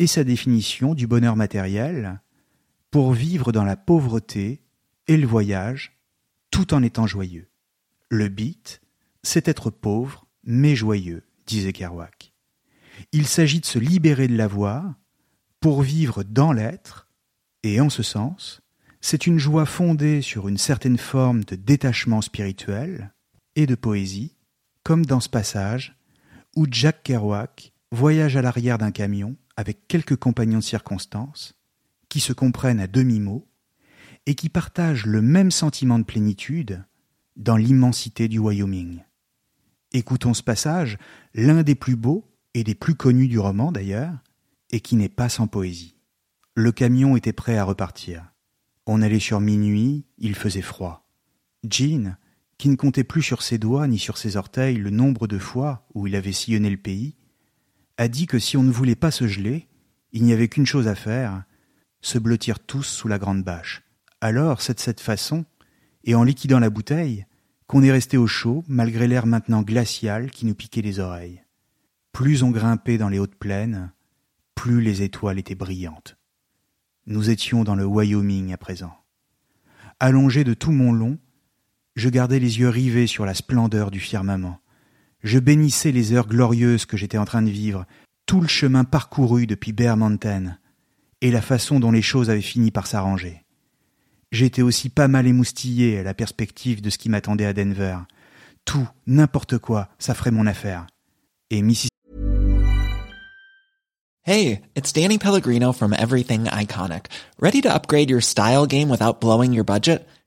et 0.00 0.06
sa 0.06 0.24
définition 0.24 0.94
du 0.94 1.06
bonheur 1.06 1.36
matériel 1.36 2.22
pour 2.90 3.12
vivre 3.12 3.52
dans 3.52 3.64
la 3.64 3.76
pauvreté 3.76 4.62
et 5.06 5.18
le 5.18 5.26
voyage 5.26 6.00
tout 6.50 6.72
en 6.72 6.82
étant 6.82 7.06
joyeux. 7.06 7.50
Le 8.08 8.28
beat, 8.28 8.80
c'est 9.22 9.46
être 9.46 9.68
pauvre 9.68 10.26
mais 10.42 10.74
joyeux, 10.74 11.22
disait 11.46 11.74
Kerouac. 11.74 12.32
Il 13.12 13.26
s'agit 13.26 13.60
de 13.60 13.66
se 13.66 13.78
libérer 13.78 14.26
de 14.26 14.36
l'avoir 14.36 14.94
pour 15.60 15.82
vivre 15.82 16.22
dans 16.22 16.54
l'être 16.54 17.06
et 17.62 17.78
en 17.78 17.90
ce 17.90 18.02
sens, 18.02 18.62
c'est 19.02 19.26
une 19.26 19.38
joie 19.38 19.66
fondée 19.66 20.22
sur 20.22 20.48
une 20.48 20.56
certaine 20.56 20.98
forme 20.98 21.44
de 21.44 21.56
détachement 21.56 22.22
spirituel 22.22 23.12
et 23.54 23.66
de 23.66 23.74
poésie, 23.74 24.34
comme 24.82 25.04
dans 25.04 25.20
ce 25.20 25.28
passage 25.28 25.94
où 26.56 26.66
Jack 26.70 27.02
Kerouac 27.02 27.74
voyage 27.92 28.38
à 28.38 28.42
l'arrière 28.42 28.78
d'un 28.78 28.92
camion 28.92 29.36
avec 29.60 29.86
quelques 29.88 30.16
compagnons 30.16 30.58
de 30.58 30.64
circonstance 30.64 31.54
qui 32.08 32.18
se 32.18 32.32
comprennent 32.32 32.80
à 32.80 32.86
demi-mot 32.86 33.46
et 34.24 34.34
qui 34.34 34.48
partagent 34.48 35.04
le 35.04 35.20
même 35.20 35.50
sentiment 35.50 35.98
de 35.98 36.04
plénitude 36.04 36.82
dans 37.36 37.56
l'immensité 37.56 38.26
du 38.26 38.38
Wyoming. 38.38 39.02
Écoutons 39.92 40.32
ce 40.32 40.42
passage, 40.42 40.96
l'un 41.34 41.62
des 41.62 41.74
plus 41.74 41.96
beaux 41.96 42.26
et 42.54 42.64
des 42.64 42.74
plus 42.74 42.94
connus 42.94 43.28
du 43.28 43.38
roman 43.38 43.70
d'ailleurs, 43.70 44.14
et 44.70 44.80
qui 44.80 44.96
n'est 44.96 45.10
pas 45.10 45.28
sans 45.28 45.46
poésie. 45.46 45.94
Le 46.54 46.72
camion 46.72 47.16
était 47.16 47.34
prêt 47.34 47.58
à 47.58 47.64
repartir. 47.64 48.32
On 48.86 49.02
allait 49.02 49.20
sur 49.20 49.40
minuit, 49.40 50.06
il 50.16 50.34
faisait 50.34 50.62
froid. 50.62 51.06
Jean, 51.68 52.16
qui 52.56 52.70
ne 52.70 52.76
comptait 52.76 53.04
plus 53.04 53.22
sur 53.22 53.42
ses 53.42 53.58
doigts 53.58 53.86
ni 53.86 53.98
sur 53.98 54.16
ses 54.16 54.36
orteils 54.36 54.76
le 54.76 54.90
nombre 54.90 55.26
de 55.26 55.38
fois 55.38 55.86
où 55.94 56.06
il 56.06 56.16
avait 56.16 56.32
sillonné 56.32 56.70
le 56.70 56.78
pays, 56.78 57.14
a 58.00 58.08
dit 58.08 58.26
que 58.26 58.38
si 58.38 58.56
on 58.56 58.62
ne 58.62 58.72
voulait 58.72 58.94
pas 58.94 59.10
se 59.10 59.28
geler, 59.28 59.68
il 60.12 60.24
n'y 60.24 60.32
avait 60.32 60.48
qu'une 60.48 60.64
chose 60.64 60.88
à 60.88 60.94
faire, 60.94 61.44
se 62.00 62.18
blottir 62.18 62.58
tous 62.58 62.84
sous 62.84 63.08
la 63.08 63.18
grande 63.18 63.44
bâche. 63.44 63.82
Alors, 64.22 64.62
c'est 64.62 64.72
de 64.72 64.80
cette 64.80 65.02
façon, 65.02 65.44
et 66.04 66.14
en 66.14 66.24
liquidant 66.24 66.60
la 66.60 66.70
bouteille, 66.70 67.26
qu'on 67.66 67.82
est 67.82 67.92
resté 67.92 68.16
au 68.16 68.26
chaud 68.26 68.64
malgré 68.68 69.06
l'air 69.06 69.26
maintenant 69.26 69.60
glacial 69.60 70.30
qui 70.30 70.46
nous 70.46 70.54
piquait 70.54 70.80
les 70.80 70.98
oreilles. 70.98 71.42
Plus 72.10 72.42
on 72.42 72.50
grimpait 72.50 72.96
dans 72.96 73.10
les 73.10 73.18
hautes 73.18 73.34
plaines, 73.34 73.92
plus 74.54 74.80
les 74.80 75.02
étoiles 75.02 75.38
étaient 75.38 75.54
brillantes. 75.54 76.16
Nous 77.04 77.28
étions 77.28 77.64
dans 77.64 77.74
le 77.74 77.84
Wyoming 77.84 78.54
à 78.54 78.56
présent. 78.56 78.96
Allongé 79.98 80.42
de 80.42 80.54
tout 80.54 80.72
mon 80.72 80.94
long, 80.94 81.18
je 81.96 82.08
gardais 82.08 82.38
les 82.38 82.60
yeux 82.60 82.70
rivés 82.70 83.06
sur 83.06 83.26
la 83.26 83.34
splendeur 83.34 83.90
du 83.90 84.00
firmament. 84.00 84.58
Je 85.22 85.38
bénissais 85.38 85.92
les 85.92 86.12
heures 86.12 86.26
glorieuses 86.26 86.86
que 86.86 86.96
j'étais 86.96 87.18
en 87.18 87.24
train 87.24 87.42
de 87.42 87.50
vivre, 87.50 87.84
tout 88.26 88.40
le 88.40 88.48
chemin 88.48 88.84
parcouru 88.84 89.46
depuis 89.46 89.72
Bear 89.72 89.96
Mountain, 89.96 90.56
et 91.20 91.30
la 91.30 91.42
façon 91.42 91.80
dont 91.80 91.90
les 91.90 92.02
choses 92.02 92.30
avaient 92.30 92.40
fini 92.40 92.70
par 92.70 92.86
s'arranger. 92.86 93.44
J'étais 94.32 94.62
aussi 94.62 94.88
pas 94.88 95.08
mal 95.08 95.26
émoustillé 95.26 95.98
à 95.98 96.02
la 96.02 96.14
perspective 96.14 96.80
de 96.80 96.88
ce 96.88 96.98
qui 96.98 97.08
m'attendait 97.08 97.46
à 97.46 97.52
Denver. 97.52 97.98
Tout, 98.64 98.88
n'importe 99.06 99.58
quoi, 99.58 99.88
ça 99.98 100.14
ferait 100.14 100.30
mon 100.30 100.46
affaire. 100.46 100.86
Et 101.50 101.62
Mississippi 101.62 101.90
Hey, 104.22 104.60
it's 104.76 104.92
Danny 104.92 105.18
Pellegrino 105.18 105.72
from 105.72 105.92
Everything 105.92 106.44
Iconic. 106.44 107.06
Ready 107.40 107.62
to 107.62 107.72
upgrade 107.72 108.10
your 108.10 108.20
style 108.20 108.66
game 108.66 108.90
without 108.90 109.20
blowing 109.20 109.52
your 109.52 109.64
budget? 109.64 110.06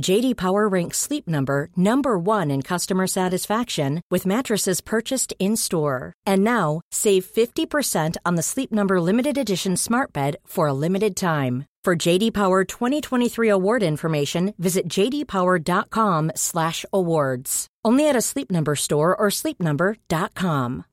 JD 0.00 0.36
Power 0.36 0.68
ranks 0.68 0.96
Sleep 0.98 1.28
Number 1.28 1.68
number 1.76 2.18
1 2.18 2.50
in 2.50 2.62
customer 2.62 3.06
satisfaction 3.06 4.00
with 4.10 4.26
mattresses 4.26 4.80
purchased 4.80 5.32
in-store. 5.38 6.14
And 6.26 6.42
now, 6.42 6.80
save 6.90 7.26
50% 7.26 8.16
on 8.24 8.34
the 8.36 8.42
Sleep 8.42 8.72
Number 8.72 8.98
limited 9.00 9.38
edition 9.38 9.76
Smart 9.76 10.12
Bed 10.12 10.38
for 10.46 10.66
a 10.66 10.72
limited 10.72 11.14
time. 11.14 11.66
For 11.84 11.94
JD 11.94 12.32
Power 12.32 12.64
2023 12.64 13.48
award 13.48 13.82
information, 13.82 14.54
visit 14.56 14.88
jdpower.com/awards. 14.88 17.66
Only 17.84 18.08
at 18.08 18.16
a 18.16 18.20
Sleep 18.20 18.52
Number 18.52 18.76
store 18.76 19.16
or 19.16 19.30
sleepnumber.com. 19.30 20.84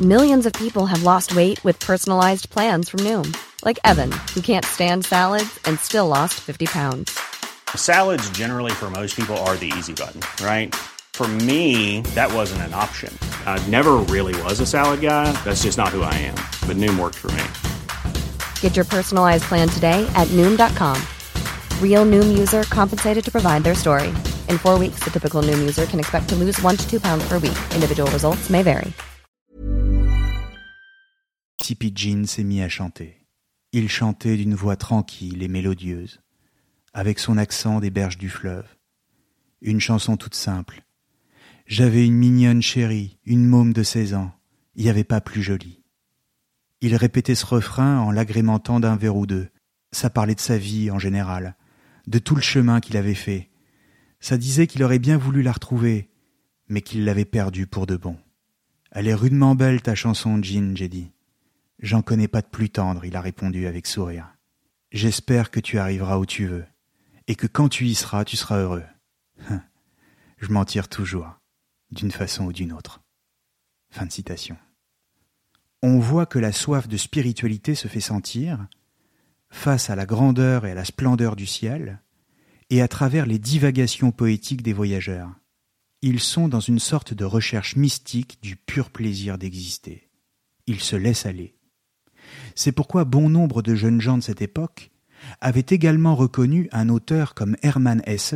Millions 0.00 0.46
of 0.46 0.52
people 0.52 0.86
have 0.86 1.02
lost 1.02 1.34
weight 1.34 1.64
with 1.64 1.80
personalized 1.80 2.50
plans 2.50 2.88
from 2.90 3.00
Noom, 3.00 3.36
like 3.64 3.80
Evan, 3.84 4.12
who 4.32 4.40
can't 4.42 4.64
stand 4.64 5.04
salads 5.04 5.58
and 5.64 5.80
still 5.80 6.06
lost 6.06 6.34
50 6.34 6.66
pounds. 6.66 7.18
Salads, 7.74 8.30
generally, 8.30 8.70
for 8.70 8.90
most 8.90 9.16
people, 9.16 9.36
are 9.38 9.56
the 9.56 9.72
easy 9.76 9.92
button, 9.92 10.20
right? 10.44 10.72
For 11.14 11.26
me, 11.26 12.02
that 12.14 12.32
wasn't 12.32 12.62
an 12.62 12.74
option. 12.74 13.12
I 13.44 13.58
never 13.66 13.96
really 13.96 14.40
was 14.42 14.60
a 14.60 14.66
salad 14.66 15.00
guy. 15.00 15.32
That's 15.44 15.64
just 15.64 15.76
not 15.76 15.88
who 15.88 16.02
I 16.02 16.14
am. 16.14 16.36
But 16.68 16.76
Noom 16.76 16.96
worked 16.96 17.16
for 17.16 17.32
me. 17.32 17.42
Get 18.60 18.76
your 18.76 18.84
personalized 18.84 19.44
plan 19.48 19.68
today 19.68 20.06
at 20.14 20.28
Noom.com. 20.28 20.96
Real 21.82 22.04
Noom 22.06 22.38
user 22.38 22.62
compensated 22.70 23.24
to 23.24 23.32
provide 23.32 23.64
their 23.64 23.74
story. 23.74 24.10
In 24.48 24.58
four 24.58 24.78
weeks, 24.78 25.02
the 25.02 25.10
typical 25.10 25.42
Noom 25.42 25.58
user 25.58 25.86
can 25.86 25.98
expect 25.98 26.28
to 26.28 26.36
lose 26.36 26.62
one 26.62 26.76
to 26.76 26.88
two 26.88 27.00
pounds 27.00 27.26
per 27.26 27.40
week. 27.40 27.58
Individual 27.74 28.08
results 28.12 28.48
may 28.48 28.62
vary. 28.62 28.92
Tippy 31.60 31.90
Jean 31.94 32.26
s'est 32.26 32.44
mis 32.44 32.62
à 32.62 32.68
chanter. 32.68 33.26
Il 33.72 33.90
chantait 33.90 34.36
d'une 34.36 34.54
voix 34.54 34.76
tranquille 34.76 35.42
et 35.42 35.48
mélodieuse, 35.48 36.20
avec 36.98 37.20
son 37.20 37.38
accent 37.38 37.78
des 37.78 37.90
berges 37.90 38.18
du 38.18 38.28
fleuve. 38.28 38.66
Une 39.62 39.78
chanson 39.78 40.16
toute 40.16 40.34
simple. 40.34 40.82
J'avais 41.64 42.04
une 42.04 42.16
mignonne 42.16 42.60
chérie, 42.60 43.20
une 43.24 43.46
môme 43.46 43.72
de 43.72 43.84
seize 43.84 44.14
ans. 44.14 44.32
Il 44.74 44.82
n'y 44.82 44.90
avait 44.90 45.04
pas 45.04 45.20
plus 45.20 45.40
jolie. 45.40 45.80
Il 46.80 46.96
répétait 46.96 47.36
ce 47.36 47.46
refrain 47.46 48.00
en 48.00 48.10
l'agrémentant 48.10 48.80
d'un 48.80 48.96
verre 48.96 49.14
ou 49.14 49.26
deux. 49.26 49.46
Ça 49.92 50.10
parlait 50.10 50.34
de 50.34 50.40
sa 50.40 50.58
vie 50.58 50.90
en 50.90 50.98
général, 50.98 51.54
de 52.08 52.18
tout 52.18 52.34
le 52.34 52.40
chemin 52.40 52.80
qu'il 52.80 52.96
avait 52.96 53.14
fait. 53.14 53.48
Ça 54.18 54.36
disait 54.36 54.66
qu'il 54.66 54.82
aurait 54.82 54.98
bien 54.98 55.18
voulu 55.18 55.42
la 55.42 55.52
retrouver, 55.52 56.10
mais 56.68 56.82
qu'il 56.82 57.04
l'avait 57.04 57.24
perdue 57.24 57.68
pour 57.68 57.86
de 57.86 57.96
bon. 57.96 58.16
Elle 58.90 59.06
est 59.06 59.14
rudement 59.14 59.54
belle 59.54 59.82
ta 59.82 59.94
chanson, 59.94 60.42
Jean, 60.42 60.74
j'ai 60.74 60.88
dit. 60.88 61.12
J'en 61.78 62.02
connais 62.02 62.26
pas 62.26 62.42
de 62.42 62.48
plus 62.48 62.70
tendre, 62.70 63.04
il 63.04 63.14
a 63.14 63.20
répondu 63.20 63.68
avec 63.68 63.86
sourire. 63.86 64.34
J'espère 64.90 65.52
que 65.52 65.60
tu 65.60 65.78
arriveras 65.78 66.18
où 66.18 66.26
tu 66.26 66.46
veux, 66.46 66.64
et 67.28 67.36
que 67.36 67.46
quand 67.46 67.68
tu 67.68 67.86
y 67.86 67.94
seras, 67.94 68.24
tu 68.24 68.36
seras 68.36 68.58
heureux. 68.58 68.84
Hein. 69.48 69.62
Je 70.38 70.48
m'en 70.48 70.64
tire 70.64 70.88
toujours, 70.88 71.38
d'une 71.92 72.10
façon 72.10 72.46
ou 72.46 72.52
d'une 72.52 72.72
autre. 72.72 73.00
Fin 73.90 74.06
de 74.06 74.12
citation. 74.12 74.56
On 75.82 76.00
voit 76.00 76.26
que 76.26 76.38
la 76.38 76.52
soif 76.52 76.88
de 76.88 76.96
spiritualité 76.96 77.74
se 77.74 77.86
fait 77.86 78.00
sentir 78.00 78.66
face 79.50 79.90
à 79.90 79.96
la 79.96 80.06
grandeur 80.06 80.66
et 80.66 80.72
à 80.72 80.74
la 80.74 80.84
splendeur 80.84 81.36
du 81.36 81.46
ciel, 81.46 82.02
et 82.70 82.82
à 82.82 82.88
travers 82.88 83.26
les 83.26 83.38
divagations 83.38 84.10
poétiques 84.10 84.62
des 84.62 84.72
voyageurs. 84.72 85.30
Ils 86.02 86.20
sont 86.20 86.48
dans 86.48 86.60
une 86.60 86.78
sorte 86.78 87.14
de 87.14 87.24
recherche 87.24 87.76
mystique 87.76 88.38
du 88.42 88.56
pur 88.56 88.90
plaisir 88.90 89.38
d'exister. 89.38 90.08
Ils 90.66 90.80
se 90.80 90.96
laissent 90.96 91.26
aller. 91.26 91.56
C'est 92.54 92.72
pourquoi 92.72 93.04
bon 93.04 93.28
nombre 93.30 93.62
de 93.62 93.74
jeunes 93.74 94.00
gens 94.00 94.18
de 94.18 94.22
cette 94.22 94.42
époque 94.42 94.90
avaient 95.40 95.66
également 95.68 96.14
reconnu 96.14 96.68
un 96.72 96.88
auteur 96.88 97.34
comme 97.34 97.56
Hermann 97.62 98.02
Hesse, 98.06 98.34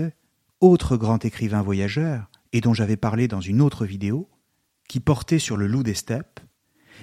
autre 0.61 0.97
grand 0.97 1.25
écrivain 1.25 1.63
voyageur, 1.63 2.31
et 2.53 2.61
dont 2.61 2.75
j'avais 2.75 2.97
parlé 2.97 3.29
dans 3.29 3.41
une 3.41 3.61
autre 3.61 3.87
vidéo, 3.87 4.29
qui 4.89 5.01
portait 5.01 5.39
sur 5.39 5.57
le 5.57 5.67
loup 5.67 5.83
des 5.83 5.95
steppes, 5.95 6.41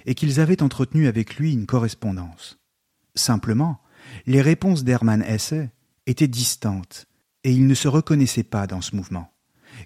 et 0.06 0.16
qu'ils 0.16 0.40
avaient 0.40 0.64
entretenu 0.64 1.08
avec 1.08 1.36
lui 1.36 1.54
une 1.54 1.66
correspondance. 1.66 2.60
Simplement, 3.16 3.82
les 4.26 4.42
réponses 4.42 4.84
d'Hermann 4.84 5.24
Hesse 5.24 5.56
étaient 6.06 6.28
distantes, 6.28 7.08
et 7.44 7.52
il 7.52 7.68
ne 7.68 7.74
se 7.74 7.88
reconnaissait 7.88 8.44
pas 8.44 8.68
dans 8.68 8.82
ce 8.82 8.96
mouvement, 8.96 9.32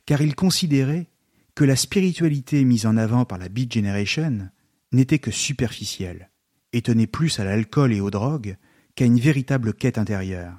car 0.05 0.21
il 0.21 0.35
considérait 0.35 1.07
que 1.55 1.63
la 1.63 1.75
spiritualité 1.75 2.63
mise 2.63 2.85
en 2.85 2.97
avant 2.97 3.25
par 3.25 3.37
la 3.37 3.49
Beat 3.49 3.73
Generation 3.73 4.49
n'était 4.91 5.19
que 5.19 5.31
superficielle, 5.31 6.29
et 6.73 6.81
tenait 6.81 7.07
plus 7.07 7.39
à 7.39 7.43
l'alcool 7.43 7.93
et 7.93 8.01
aux 8.01 8.11
drogues 8.11 8.57
qu'à 8.95 9.05
une 9.05 9.19
véritable 9.19 9.73
quête 9.73 9.97
intérieure. 9.97 10.57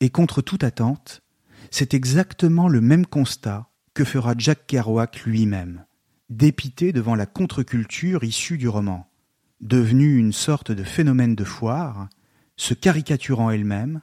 Et 0.00 0.10
contre 0.10 0.42
toute 0.42 0.64
attente, 0.64 1.22
c'est 1.70 1.94
exactement 1.94 2.68
le 2.68 2.80
même 2.80 3.06
constat 3.06 3.68
que 3.94 4.04
fera 4.04 4.34
Jack 4.36 4.66
Kerouac 4.66 5.24
lui-même, 5.24 5.84
dépité 6.28 6.92
devant 6.92 7.14
la 7.14 7.26
contre-culture 7.26 8.24
issue 8.24 8.58
du 8.58 8.68
roman, 8.68 9.08
devenue 9.60 10.18
une 10.18 10.32
sorte 10.32 10.70
de 10.70 10.84
phénomène 10.84 11.34
de 11.34 11.44
foire, 11.44 12.08
se 12.56 12.74
caricaturant 12.74 13.50
elle-même 13.50 14.02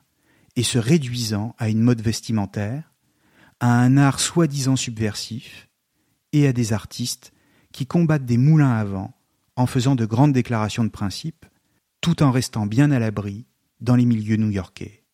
et 0.56 0.64
se 0.64 0.78
réduisant 0.78 1.56
à 1.58 1.70
une 1.70 1.82
mode 1.82 2.02
vestimentaire, 2.02 2.92
à 3.60 3.80
un 3.80 3.98
art 3.98 4.20
soi-disant 4.20 4.76
subversif, 4.76 5.70
et 6.32 6.48
à 6.48 6.54
des 6.54 6.74
artistes 6.74 7.32
qui 7.72 7.86
combattent 7.86 8.26
des 8.26 8.38
moulins 8.38 8.74
à 8.74 8.84
vent 8.84 9.14
en 9.56 9.68
faisant 9.68 9.96
de 9.96 10.06
grandes 10.06 10.34
déclarations 10.34 10.84
de 10.84 10.90
principe, 10.90 11.46
tout 12.04 12.22
en 12.22 12.32
restant 12.32 12.66
bien 12.66 12.92
à 12.92 13.00
l'abri 13.00 13.48
dans 13.80 13.96
les 13.96 14.06
milieux 14.06 14.36
new-yorkais. 14.36 15.06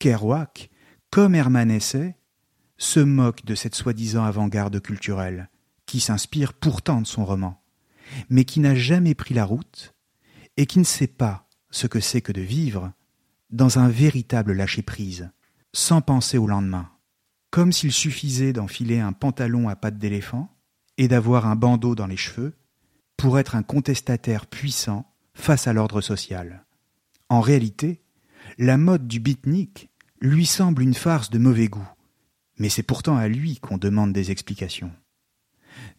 Kerouac, 0.00 0.70
comme 1.08 1.36
Hermann 1.36 1.70
Hesse, 1.70 2.14
se 2.78 2.98
moque 2.98 3.44
de 3.44 3.54
cette 3.54 3.76
soi-disant 3.76 4.24
avant-garde 4.24 4.80
culturelle, 4.80 5.50
qui 5.86 6.00
s'inspire 6.00 6.52
pourtant 6.52 7.00
de 7.00 7.06
son 7.06 7.24
roman, 7.24 7.62
mais 8.28 8.44
qui 8.44 8.58
n'a 8.58 8.74
jamais 8.74 9.14
pris 9.14 9.34
la 9.34 9.44
route 9.44 9.94
et 10.56 10.66
qui 10.66 10.80
ne 10.80 10.84
sait 10.84 11.06
pas 11.06 11.48
ce 11.70 11.86
que 11.86 12.00
c'est 12.00 12.22
que 12.22 12.32
de 12.32 12.40
vivre 12.40 12.92
dans 13.50 13.78
un 13.78 13.88
véritable 13.88 14.52
lâcher-prise, 14.52 15.30
sans 15.72 16.00
penser 16.00 16.38
au 16.38 16.48
lendemain, 16.48 16.90
comme 17.50 17.70
s'il 17.70 17.92
suffisait 17.92 18.52
d'enfiler 18.52 18.98
un 18.98 19.12
pantalon 19.12 19.68
à 19.68 19.76
pattes 19.76 19.98
d'éléphant 19.98 20.52
et 20.98 21.06
d'avoir 21.06 21.46
un 21.46 21.54
bandeau 21.54 21.94
dans 21.94 22.08
les 22.08 22.16
cheveux 22.16 22.56
pour 23.16 23.38
être 23.38 23.54
un 23.54 23.62
contestataire 23.62 24.46
puissant 24.46 25.12
face 25.36 25.68
à 25.68 25.72
l'ordre 25.72 26.00
social. 26.00 26.64
En 27.28 27.40
réalité, 27.40 28.02
la 28.58 28.78
mode 28.78 29.06
du 29.06 29.20
beatnik 29.20 29.90
lui 30.20 30.46
semble 30.46 30.82
une 30.82 30.94
farce 30.94 31.30
de 31.30 31.38
mauvais 31.38 31.68
goût, 31.68 31.88
mais 32.58 32.68
c'est 32.68 32.82
pourtant 32.82 33.16
à 33.16 33.28
lui 33.28 33.58
qu'on 33.58 33.76
demande 33.76 34.12
des 34.12 34.30
explications. 34.30 34.92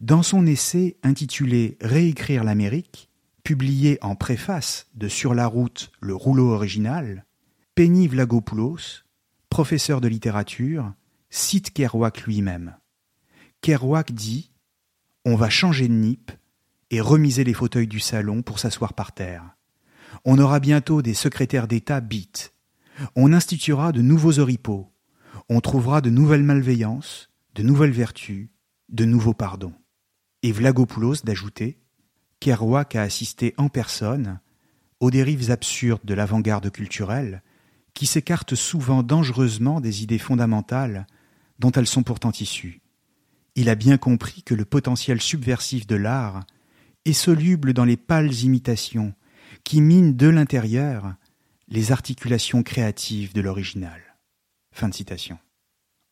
Dans 0.01 0.23
son 0.23 0.45
essai 0.45 0.97
intitulé 1.03 1.77
Réécrire 1.81 2.43
l'Amérique, 2.43 3.09
publié 3.43 3.99
en 4.01 4.15
préface 4.15 4.87
de 4.95 5.07
Sur 5.07 5.33
la 5.33 5.47
route, 5.47 5.91
le 6.01 6.15
rouleau 6.15 6.49
original, 6.49 7.25
Penny 7.75 8.07
Vlagopoulos, 8.07 9.03
professeur 9.49 10.01
de 10.01 10.07
littérature, 10.07 10.93
cite 11.29 11.71
Kerouac 11.71 12.23
lui-même. 12.23 12.75
Kerouac 13.61 14.11
dit 14.11 14.51
On 15.25 15.35
va 15.35 15.49
changer 15.49 15.87
de 15.87 15.93
nip 15.93 16.31
et 16.91 17.01
remiser 17.01 17.43
les 17.43 17.53
fauteuils 17.53 17.87
du 17.87 17.99
salon 17.99 18.41
pour 18.41 18.59
s'asseoir 18.59 18.93
par 18.93 19.11
terre. 19.11 19.43
On 20.25 20.39
aura 20.39 20.59
bientôt 20.59 21.01
des 21.01 21.13
secrétaires 21.13 21.67
d'État 21.67 22.01
bit. 22.01 22.53
On 23.15 23.33
instituera 23.33 23.91
de 23.91 24.01
nouveaux 24.01 24.39
oripeaux. 24.39 24.91
on 25.49 25.61
trouvera 25.61 26.01
de 26.01 26.09
nouvelles 26.09 26.43
malveillances, 26.43 27.29
de 27.55 27.63
nouvelles 27.63 27.91
vertus, 27.91 28.49
de 28.89 29.05
nouveaux 29.05 29.33
pardons. 29.33 29.73
Et 30.43 30.51
Vlagopoulos 30.51 31.23
d'ajouter 31.23 31.79
Kerouac 32.39 32.95
a 32.95 33.01
assisté 33.01 33.53
en 33.57 33.69
personne 33.69 34.39
aux 34.99 35.11
dérives 35.11 35.51
absurdes 35.51 36.05
de 36.05 36.13
l'avant-garde 36.13 36.69
culturelle 36.69 37.43
qui 37.93 38.05
s'écartent 38.05 38.55
souvent 38.55 39.03
dangereusement 39.03 39.81
des 39.81 40.03
idées 40.03 40.19
fondamentales 40.19 41.07
dont 41.59 41.71
elles 41.71 41.87
sont 41.87 42.03
pourtant 42.03 42.31
issues. 42.31 42.81
Il 43.55 43.69
a 43.69 43.75
bien 43.75 43.97
compris 43.97 44.43
que 44.43 44.53
le 44.53 44.65
potentiel 44.65 45.19
subversif 45.19 45.87
de 45.87 45.95
l'art 45.95 46.45
est 47.07 47.13
soluble 47.13 47.73
dans 47.73 47.85
les 47.85 47.97
pâles 47.97 48.33
imitations 48.43 49.13
qui 49.63 49.81
minent 49.81 50.15
de 50.15 50.27
l'intérieur 50.27 51.15
les 51.69 51.91
articulations 51.91 52.63
créatives 52.63 53.33
de 53.33 53.41
l'original. 53.41 54.01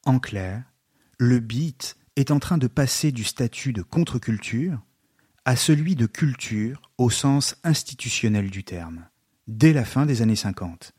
En 0.05 0.19
clair, 0.19 0.63
le 1.17 1.39
beat 1.39 1.97
est 2.15 2.31
en 2.31 2.39
train 2.39 2.58
de 2.58 2.67
passer 2.67 3.12
du 3.12 3.23
statut 3.23 3.73
de 3.73 3.81
contre-culture 3.81 4.81
à 5.43 5.55
celui 5.55 5.95
de 5.95 6.05
culture 6.05 6.81
au 6.97 7.10
sens 7.10 7.55
institutionnel 7.63 8.49
du 8.49 8.63
terme, 8.63 9.08
dès 9.47 9.73
la 9.73 9.86
fin 9.86 10.05
des 10.05 10.21
années 10.21 10.36
50, 10.36 10.93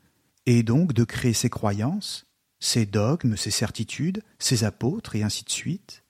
et 0.45 0.63
donc 0.63 0.93
de 0.93 1.03
créer 1.03 1.33
ses 1.33 1.49
croyances, 1.49 2.25
ses 2.59 2.85
dogmes, 2.85 3.35
ses 3.35 3.51
certitudes, 3.51 4.23
ses 4.39 4.63
apôtres, 4.63 5.15
et 5.15 5.23
ainsi 5.23 5.43
de 5.43 5.49
suite, 5.49 6.03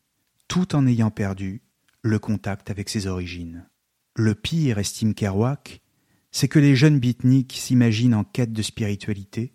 tout 0.48 0.76
en 0.76 0.86
ayant 0.88 1.12
perdu 1.12 1.62
le 2.02 2.20
contact 2.20 2.70
avec 2.70 2.90
ses 2.90 3.08
origines. 3.08 3.68
Le 4.20 4.34
pire, 4.34 4.80
estime 4.80 5.14
Kerouac, 5.14 5.84
c'est 6.32 6.48
que 6.48 6.58
les 6.58 6.76
jeunes 6.76 7.00
beatniks 7.00 7.54
s'imaginent 7.54 8.16
en 8.16 8.24
quête 8.24 8.52
de 8.52 8.64
spiritualité, 8.64 9.54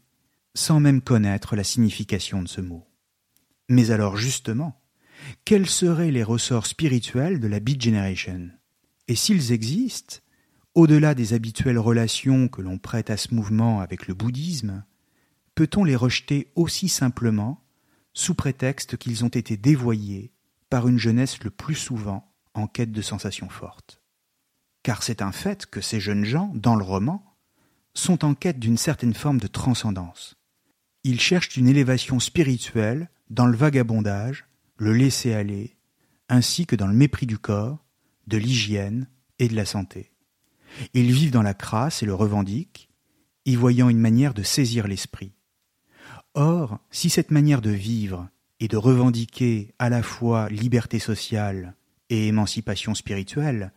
sans 0.55 0.79
même 0.79 1.03
connaître 1.03 1.57
la 1.57 1.65
signification 1.65 2.43
de 2.43 2.47
ce 2.47 2.61
mot. 2.61 2.87
Mais 3.69 3.91
alors 3.91 4.17
justement, 4.17 4.81
quels 5.45 5.69
seraient 5.69 6.13
les 6.13 6.23
ressorts 6.23 6.67
spirituels 6.67 7.41
de 7.41 7.49
la 7.49 7.59
Beat 7.59 7.83
Generation? 7.83 8.51
Et 9.09 9.17
s'ils 9.17 9.51
existent, 9.51 10.19
au-delà 10.77 11.17
des 11.17 11.33
habituelles 11.33 11.81
relations 11.81 12.47
que 12.47 12.63
l'on 12.63 12.79
prête 12.79 13.11
à 13.11 13.17
ce 13.17 13.35
mouvement 13.35 13.81
avec 13.81 14.07
le 14.07 14.15
bouddhisme, 14.15 14.85
peut-on 15.57 15.83
les 15.83 15.97
rejeter 15.97 16.53
aussi 16.55 16.89
simplement 16.89 17.65
sous 18.13 18.37
prétexte 18.37 18.97
qu'ils 18.97 19.25
ont 19.25 19.29
été 19.29 19.57
dévoyés 19.57 20.31
par 20.71 20.87
une 20.87 21.01
jeunesse 21.01 21.43
le 21.43 21.51
plus 21.51 21.75
souvent 21.75 22.33
en 22.55 22.69
quête 22.69 22.93
de 22.93 23.03
sensations 23.03 23.49
fortes? 23.49 24.02
Car 24.83 25.03
c'est 25.03 25.23
un 25.23 25.33
fait 25.33 25.67
que 25.67 25.81
ces 25.81 26.01
jeunes 26.01 26.25
gens, 26.25 26.51
dans 26.55 26.77
le 26.77 26.85
roman, 26.85 27.25
sont 27.95 28.25
en 28.25 28.35
quête 28.35 28.59
d'une 28.59 28.77
certaine 28.77 29.15
forme 29.15 29.39
de 29.39 29.47
transcendance. 29.47 30.37
Ils 31.05 31.21
cherchent 31.21 31.57
une 31.57 31.69
élévation 31.69 32.21
spirituelle 32.21 33.11
dans 33.31 33.47
le 33.47 33.57
vagabondage, 33.57 34.47
le 34.77 34.93
laisser-aller, 34.93 35.77
ainsi 36.29 36.67
que 36.67 36.77
dans 36.77 36.87
le 36.87 36.95
mépris 36.95 37.27
du 37.27 37.39
corps, 37.39 37.85
de 38.27 38.39
l'hygiène 38.39 39.09
et 39.39 39.49
de 39.49 39.57
la 39.57 39.67
santé. 39.67 40.13
Ils 40.95 41.13
vivent 41.13 41.33
dans 41.33 41.43
la 41.43 41.55
crasse 41.55 42.03
et 42.03 42.07
le 42.07 42.15
revendiquent, 42.15 42.89
y 43.45 43.57
voyant 43.57 43.89
une 43.89 43.99
manière 43.99 44.35
de 44.35 44.43
saisir 44.43 44.87
l'esprit. 44.87 45.33
Or, 46.35 46.79
si 46.91 47.11
cette 47.11 47.31
manière 47.31 47.61
de 47.61 47.71
vivre 47.71 48.29
et 48.61 48.69
de 48.69 48.77
revendiquer 48.77 49.75
à 49.79 49.91
la 49.91 50.03
fois 50.03 50.49
liberté 50.49 50.99
sociale 50.99 51.75
et 52.09 52.29
émancipation 52.29 52.95
spirituelle 52.95 53.73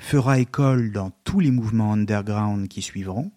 fera 0.00 0.40
école 0.40 0.92
dans 0.92 1.10
tous 1.24 1.40
les 1.40 1.50
mouvements 1.50 1.92
underground 1.92 2.66
qui 2.68 2.82
suivront, 2.82 3.30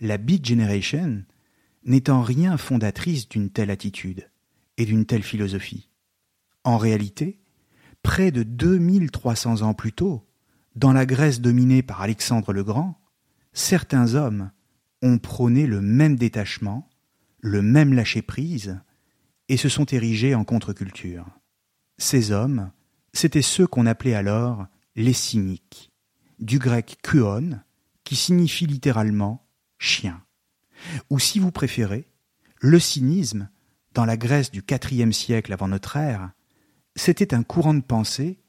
la 0.00 0.18
Beat 0.18 0.44
Generation 0.44 1.22
n'est 1.84 2.10
en 2.10 2.20
rien 2.22 2.56
fondatrice 2.56 3.28
d'une 3.28 3.50
telle 3.50 3.70
attitude 3.70 4.28
et 4.76 4.84
d'une 4.84 5.06
telle 5.06 5.22
philosophie. 5.22 5.88
En 6.64 6.76
réalité, 6.76 7.38
près 8.02 8.32
de 8.32 8.42
2300 8.42 9.62
ans 9.62 9.74
plus 9.74 9.92
tôt, 9.92 10.26
dans 10.74 10.92
la 10.92 11.06
Grèce 11.06 11.40
dominée 11.40 11.82
par 11.82 12.02
Alexandre 12.02 12.52
le 12.52 12.64
Grand, 12.64 13.00
certains 13.52 14.14
hommes 14.14 14.50
ont 15.02 15.18
prôné 15.18 15.66
le 15.66 15.80
même 15.80 16.16
détachement, 16.16 16.90
le 17.40 17.62
même 17.62 17.94
lâcher-prise, 17.94 18.80
et 19.48 19.56
se 19.56 19.68
sont 19.68 19.86
érigés 19.86 20.34
en 20.34 20.42
contre-culture. 20.42 21.26
Ces 21.96 22.32
hommes, 22.32 22.72
c'étaient 23.12 23.40
ceux 23.40 23.68
qu'on 23.68 23.86
appelait 23.86 24.14
alors 24.14 24.66
les 24.96 25.12
cyniques, 25.12 25.92
du 26.38 26.58
grec 26.58 26.98
kuon, 27.02 27.60
qui 28.04 28.16
signifie 28.16 28.66
littéralement 28.66 29.46
chien. 29.78 30.22
Ou 31.10 31.18
si 31.18 31.38
vous 31.38 31.52
préférez, 31.52 32.08
le 32.60 32.80
cynisme, 32.80 33.48
dans 33.92 34.04
la 34.04 34.16
Grèce 34.16 34.50
du 34.50 34.64
IVe 34.90 35.12
siècle 35.12 35.52
avant 35.52 35.68
notre 35.68 35.96
ère, 35.96 36.32
c'était 36.94 37.34
un 37.34 37.42
courant 37.42 37.74
de 37.74 37.80
pensée 37.80 38.40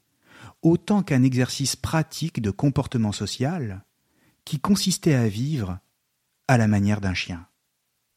autant 0.62 1.02
qu'un 1.02 1.22
exercice 1.22 1.76
pratique 1.76 2.40
de 2.40 2.50
comportement 2.50 3.12
social 3.12 3.84
qui 4.44 4.58
consistait 4.58 5.14
à 5.14 5.28
vivre 5.28 5.78
à 6.48 6.56
la 6.56 6.66
manière 6.66 7.00
d'un 7.00 7.14
chien. 7.14 7.46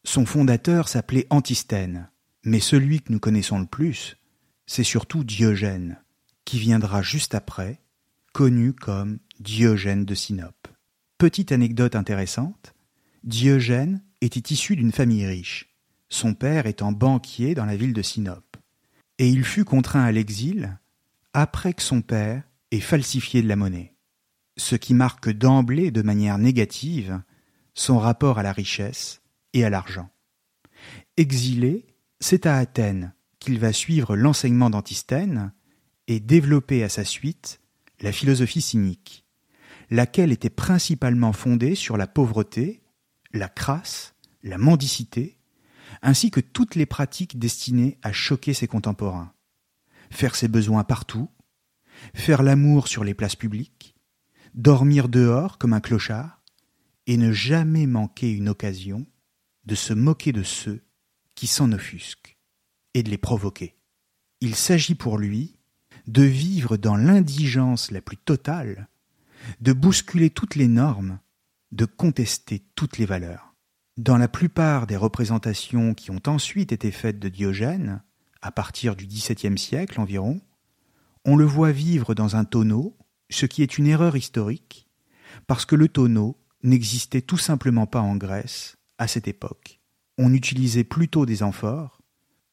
Son 0.04 0.26
fondateur 0.26 0.88
s'appelait 0.88 1.26
Antisthène, 1.30 2.10
mais 2.44 2.60
celui 2.60 3.00
que 3.00 3.12
nous 3.12 3.20
connaissons 3.20 3.60
le 3.60 3.66
plus, 3.66 4.16
c'est 4.66 4.84
surtout 4.84 5.22
Diogène, 5.22 6.02
qui 6.44 6.58
viendra 6.58 7.02
juste 7.02 7.34
après, 7.34 7.81
connu 8.32 8.72
comme 8.72 9.18
Diogène 9.40 10.04
de 10.04 10.14
Sinope. 10.14 10.68
Petite 11.18 11.52
anecdote 11.52 11.94
intéressante, 11.94 12.74
Diogène 13.24 14.02
était 14.20 14.52
issu 14.52 14.74
d'une 14.74 14.92
famille 14.92 15.26
riche, 15.26 15.74
son 16.08 16.34
père 16.34 16.66
étant 16.66 16.92
banquier 16.92 17.54
dans 17.54 17.66
la 17.66 17.76
ville 17.76 17.92
de 17.92 18.02
Sinope, 18.02 18.56
et 19.18 19.28
il 19.28 19.44
fut 19.44 19.64
contraint 19.64 20.04
à 20.04 20.12
l'exil 20.12 20.78
après 21.34 21.74
que 21.74 21.82
son 21.82 22.02
père 22.02 22.42
ait 22.70 22.80
falsifié 22.80 23.42
de 23.42 23.48
la 23.48 23.56
monnaie, 23.56 23.94
ce 24.56 24.76
qui 24.76 24.94
marque 24.94 25.30
d'emblée 25.30 25.90
de 25.90 26.02
manière 26.02 26.38
négative 26.38 27.22
son 27.74 27.98
rapport 27.98 28.38
à 28.38 28.42
la 28.42 28.52
richesse 28.52 29.22
et 29.52 29.64
à 29.64 29.70
l'argent. 29.70 30.10
Exilé, 31.16 31.86
c'est 32.20 32.46
à 32.46 32.56
Athènes 32.56 33.14
qu'il 33.38 33.58
va 33.58 33.72
suivre 33.72 34.16
l'enseignement 34.16 34.70
d'Antisthène 34.70 35.52
et 36.06 36.20
développer 36.20 36.82
à 36.82 36.88
sa 36.88 37.04
suite 37.04 37.61
la 38.02 38.12
philosophie 38.12 38.60
cynique, 38.60 39.24
laquelle 39.90 40.32
était 40.32 40.50
principalement 40.50 41.32
fondée 41.32 41.74
sur 41.74 41.96
la 41.96 42.06
pauvreté, 42.06 42.82
la 43.32 43.48
crasse, 43.48 44.14
la 44.42 44.58
mendicité, 44.58 45.38
ainsi 46.02 46.30
que 46.30 46.40
toutes 46.40 46.74
les 46.74 46.86
pratiques 46.86 47.38
destinées 47.38 47.98
à 48.02 48.12
choquer 48.12 48.54
ses 48.54 48.66
contemporains 48.66 49.32
faire 50.12 50.36
ses 50.36 50.48
besoins 50.48 50.84
partout, 50.84 51.28
faire 52.14 52.42
l'amour 52.42 52.86
sur 52.86 53.02
les 53.02 53.14
places 53.14 53.36
publiques, 53.36 53.96
dormir 54.54 55.08
dehors 55.08 55.58
comme 55.58 55.72
un 55.72 55.80
clochard, 55.80 56.42
et 57.06 57.16
ne 57.16 57.32
jamais 57.32 57.86
manquer 57.86 58.30
une 58.30 58.48
occasion 58.48 59.06
de 59.64 59.74
se 59.74 59.92
moquer 59.92 60.32
de 60.32 60.44
ceux 60.44 60.84
qui 61.34 61.48
s'en 61.48 61.72
offusquent 61.72 62.38
et 62.94 63.02
de 63.02 63.10
les 63.10 63.18
provoquer. 63.18 63.76
Il 64.40 64.54
s'agit 64.54 64.94
pour 64.94 65.18
lui 65.18 65.56
de 66.06 66.22
vivre 66.22 66.76
dans 66.76 66.96
l'indigence 66.96 67.90
la 67.90 68.00
plus 68.00 68.16
totale, 68.16 68.88
de 69.60 69.72
bousculer 69.72 70.30
toutes 70.30 70.56
les 70.56 70.68
normes, 70.68 71.18
de 71.70 71.84
contester 71.84 72.62
toutes 72.74 72.98
les 72.98 73.06
valeurs. 73.06 73.54
Dans 73.96 74.16
la 74.16 74.28
plupart 74.28 74.86
des 74.86 74.96
représentations 74.96 75.94
qui 75.94 76.10
ont 76.10 76.22
ensuite 76.26 76.72
été 76.72 76.90
faites 76.90 77.18
de 77.18 77.28
Diogène, 77.28 78.02
à 78.40 78.50
partir 78.50 78.96
du 78.96 79.06
XVIIe 79.06 79.58
siècle 79.58 80.00
environ, 80.00 80.40
on 81.24 81.36
le 81.36 81.44
voit 81.44 81.72
vivre 81.72 82.14
dans 82.14 82.36
un 82.36 82.44
tonneau, 82.44 82.96
ce 83.30 83.46
qui 83.46 83.62
est 83.62 83.78
une 83.78 83.86
erreur 83.86 84.16
historique, 84.16 84.88
parce 85.46 85.64
que 85.64 85.76
le 85.76 85.88
tonneau 85.88 86.36
n'existait 86.62 87.22
tout 87.22 87.38
simplement 87.38 87.86
pas 87.86 88.00
en 88.00 88.16
Grèce 88.16 88.76
à 88.98 89.06
cette 89.06 89.28
époque. 89.28 89.80
On 90.18 90.32
utilisait 90.32 90.84
plutôt 90.84 91.26
des 91.26 91.42
amphores 91.42 92.00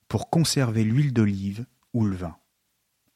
pour 0.08 0.30
conserver 0.30 0.84
l'huile 0.84 1.14
d'olive 1.14 1.66
ou 1.94 2.06
le 2.06 2.16
vin. 2.16 2.36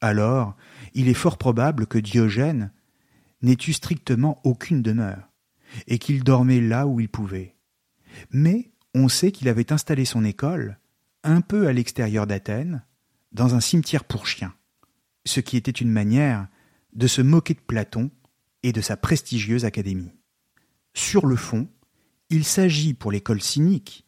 Alors, 0.03 0.57
il 0.95 1.07
est 1.07 1.13
fort 1.13 1.37
probable 1.37 1.87
que 1.87 1.97
Diogène 1.97 2.73
n'ait 3.41 3.57
eu 3.65 3.71
strictement 3.71 4.41
aucune 4.43 4.81
demeure, 4.81 5.31
et 5.87 5.97
qu'il 5.97 6.25
dormait 6.25 6.59
là 6.59 6.87
où 6.87 6.99
il 6.99 7.07
pouvait. 7.07 7.55
Mais 8.29 8.73
on 8.93 9.07
sait 9.07 9.31
qu'il 9.31 9.47
avait 9.47 9.71
installé 9.71 10.03
son 10.03 10.25
école 10.25 10.77
un 11.23 11.39
peu 11.39 11.69
à 11.69 11.71
l'extérieur 11.71 12.27
d'Athènes, 12.27 12.83
dans 13.31 13.55
un 13.55 13.61
cimetière 13.61 14.03
pour 14.03 14.27
chiens, 14.27 14.53
ce 15.23 15.39
qui 15.39 15.55
était 15.55 15.71
une 15.71 15.89
manière 15.89 16.49
de 16.91 17.07
se 17.07 17.21
moquer 17.21 17.53
de 17.53 17.61
Platon 17.61 18.11
et 18.61 18.73
de 18.73 18.81
sa 18.81 18.97
prestigieuse 18.97 19.63
académie. 19.63 20.11
Sur 20.93 21.27
le 21.27 21.37
fond, 21.37 21.69
il 22.29 22.43
s'agit 22.43 22.93
pour 22.93 23.13
l'école 23.13 23.41
cynique 23.41 24.05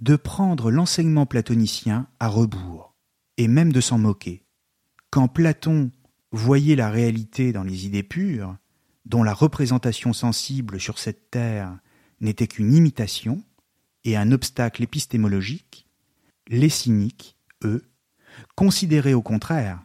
de 0.00 0.16
prendre 0.16 0.70
l'enseignement 0.70 1.26
platonicien 1.26 2.08
à 2.18 2.28
rebours, 2.28 2.94
et 3.36 3.46
même 3.46 3.74
de 3.74 3.82
s'en 3.82 3.98
moquer. 3.98 4.43
Quand 5.14 5.28
Platon 5.28 5.92
voyait 6.32 6.74
la 6.74 6.90
réalité 6.90 7.52
dans 7.52 7.62
les 7.62 7.86
idées 7.86 8.02
pures, 8.02 8.56
dont 9.04 9.22
la 9.22 9.32
représentation 9.32 10.12
sensible 10.12 10.80
sur 10.80 10.98
cette 10.98 11.30
terre 11.30 11.78
n'était 12.20 12.48
qu'une 12.48 12.74
imitation 12.74 13.40
et 14.02 14.16
un 14.16 14.32
obstacle 14.32 14.82
épistémologique, 14.82 15.86
Les 16.48 16.68
cyniques, 16.68 17.36
eux, 17.62 17.88
considéraient 18.56 19.14
au 19.14 19.22
contraire 19.22 19.84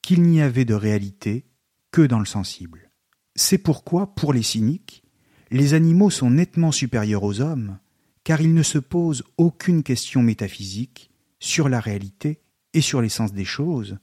qu'il 0.00 0.22
n'y 0.22 0.40
avait 0.40 0.64
de 0.64 0.72
réalité 0.72 1.44
que 1.90 2.00
dans 2.00 2.18
le 2.18 2.24
sensible. 2.24 2.90
C'est 3.36 3.58
pourquoi, 3.58 4.14
pour 4.14 4.32
les 4.32 4.42
cyniques, 4.42 5.04
les 5.50 5.74
animaux 5.74 6.08
sont 6.08 6.30
nettement 6.30 6.72
supérieurs 6.72 7.24
aux 7.24 7.42
hommes, 7.42 7.78
car 8.24 8.40
ils 8.40 8.54
ne 8.54 8.62
se 8.62 8.78
posent 8.78 9.24
aucune 9.36 9.82
question 9.82 10.22
métaphysique 10.22 11.10
sur 11.40 11.68
la 11.68 11.78
réalité 11.78 12.40
et 12.72 12.80
sur 12.80 13.02
l'essence 13.02 13.34
des 13.34 13.44
choses, 13.44 13.98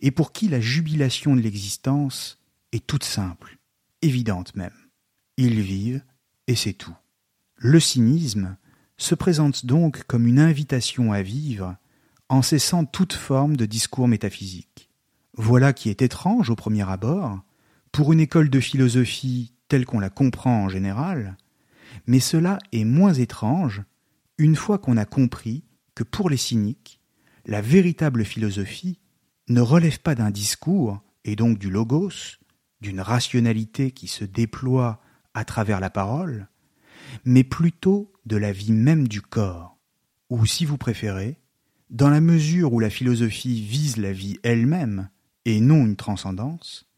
et 0.00 0.10
pour 0.10 0.32
qui 0.32 0.48
la 0.48 0.60
jubilation 0.60 1.36
de 1.36 1.40
l'existence 1.40 2.38
est 2.72 2.86
toute 2.86 3.04
simple, 3.04 3.58
évidente 4.02 4.54
même. 4.54 4.74
Ils 5.36 5.60
vivent, 5.60 6.02
et 6.46 6.54
c'est 6.54 6.72
tout. 6.72 6.94
Le 7.56 7.80
cynisme 7.80 8.56
se 8.96 9.14
présente 9.14 9.66
donc 9.66 10.04
comme 10.04 10.26
une 10.26 10.38
invitation 10.38 11.12
à 11.12 11.22
vivre 11.22 11.76
en 12.28 12.42
cessant 12.42 12.84
toute 12.84 13.12
forme 13.12 13.56
de 13.56 13.66
discours 13.66 14.08
métaphysique. 14.08 14.90
Voilà 15.34 15.72
qui 15.72 15.88
est 15.88 16.02
étrange 16.02 16.50
au 16.50 16.56
premier 16.56 16.88
abord, 16.88 17.40
pour 17.92 18.12
une 18.12 18.20
école 18.20 18.50
de 18.50 18.60
philosophie 18.60 19.52
telle 19.68 19.84
qu'on 19.84 20.00
la 20.00 20.10
comprend 20.10 20.64
en 20.64 20.68
général, 20.68 21.36
mais 22.06 22.20
cela 22.20 22.58
est 22.72 22.84
moins 22.84 23.14
étrange 23.14 23.82
une 24.38 24.56
fois 24.56 24.78
qu'on 24.78 24.96
a 24.96 25.04
compris 25.04 25.64
que 25.94 26.04
pour 26.04 26.30
les 26.30 26.36
cyniques, 26.36 27.00
la 27.46 27.60
véritable 27.60 28.24
philosophie 28.24 28.98
ne 29.50 29.60
relève 29.60 29.98
pas 30.00 30.14
d'un 30.14 30.30
discours, 30.30 31.02
et 31.24 31.34
donc 31.36 31.58
du 31.58 31.70
logos, 31.70 32.38
d'une 32.80 33.00
rationalité 33.00 33.90
qui 33.90 34.06
se 34.06 34.24
déploie 34.24 35.02
à 35.34 35.44
travers 35.44 35.80
la 35.80 35.90
parole, 35.90 36.48
mais 37.24 37.42
plutôt 37.42 38.12
de 38.26 38.36
la 38.36 38.52
vie 38.52 38.72
même 38.72 39.08
du 39.08 39.20
corps, 39.20 39.76
ou 40.30 40.46
si 40.46 40.64
vous 40.64 40.78
préférez, 40.78 41.40
dans 41.90 42.08
la 42.08 42.20
mesure 42.20 42.72
où 42.72 42.78
la 42.78 42.90
philosophie 42.90 43.60
vise 43.60 43.96
la 43.96 44.12
vie 44.12 44.38
elle-même 44.44 45.10
et 45.44 45.60
non 45.60 45.84
une 45.84 45.96
transcendance, 45.96 46.88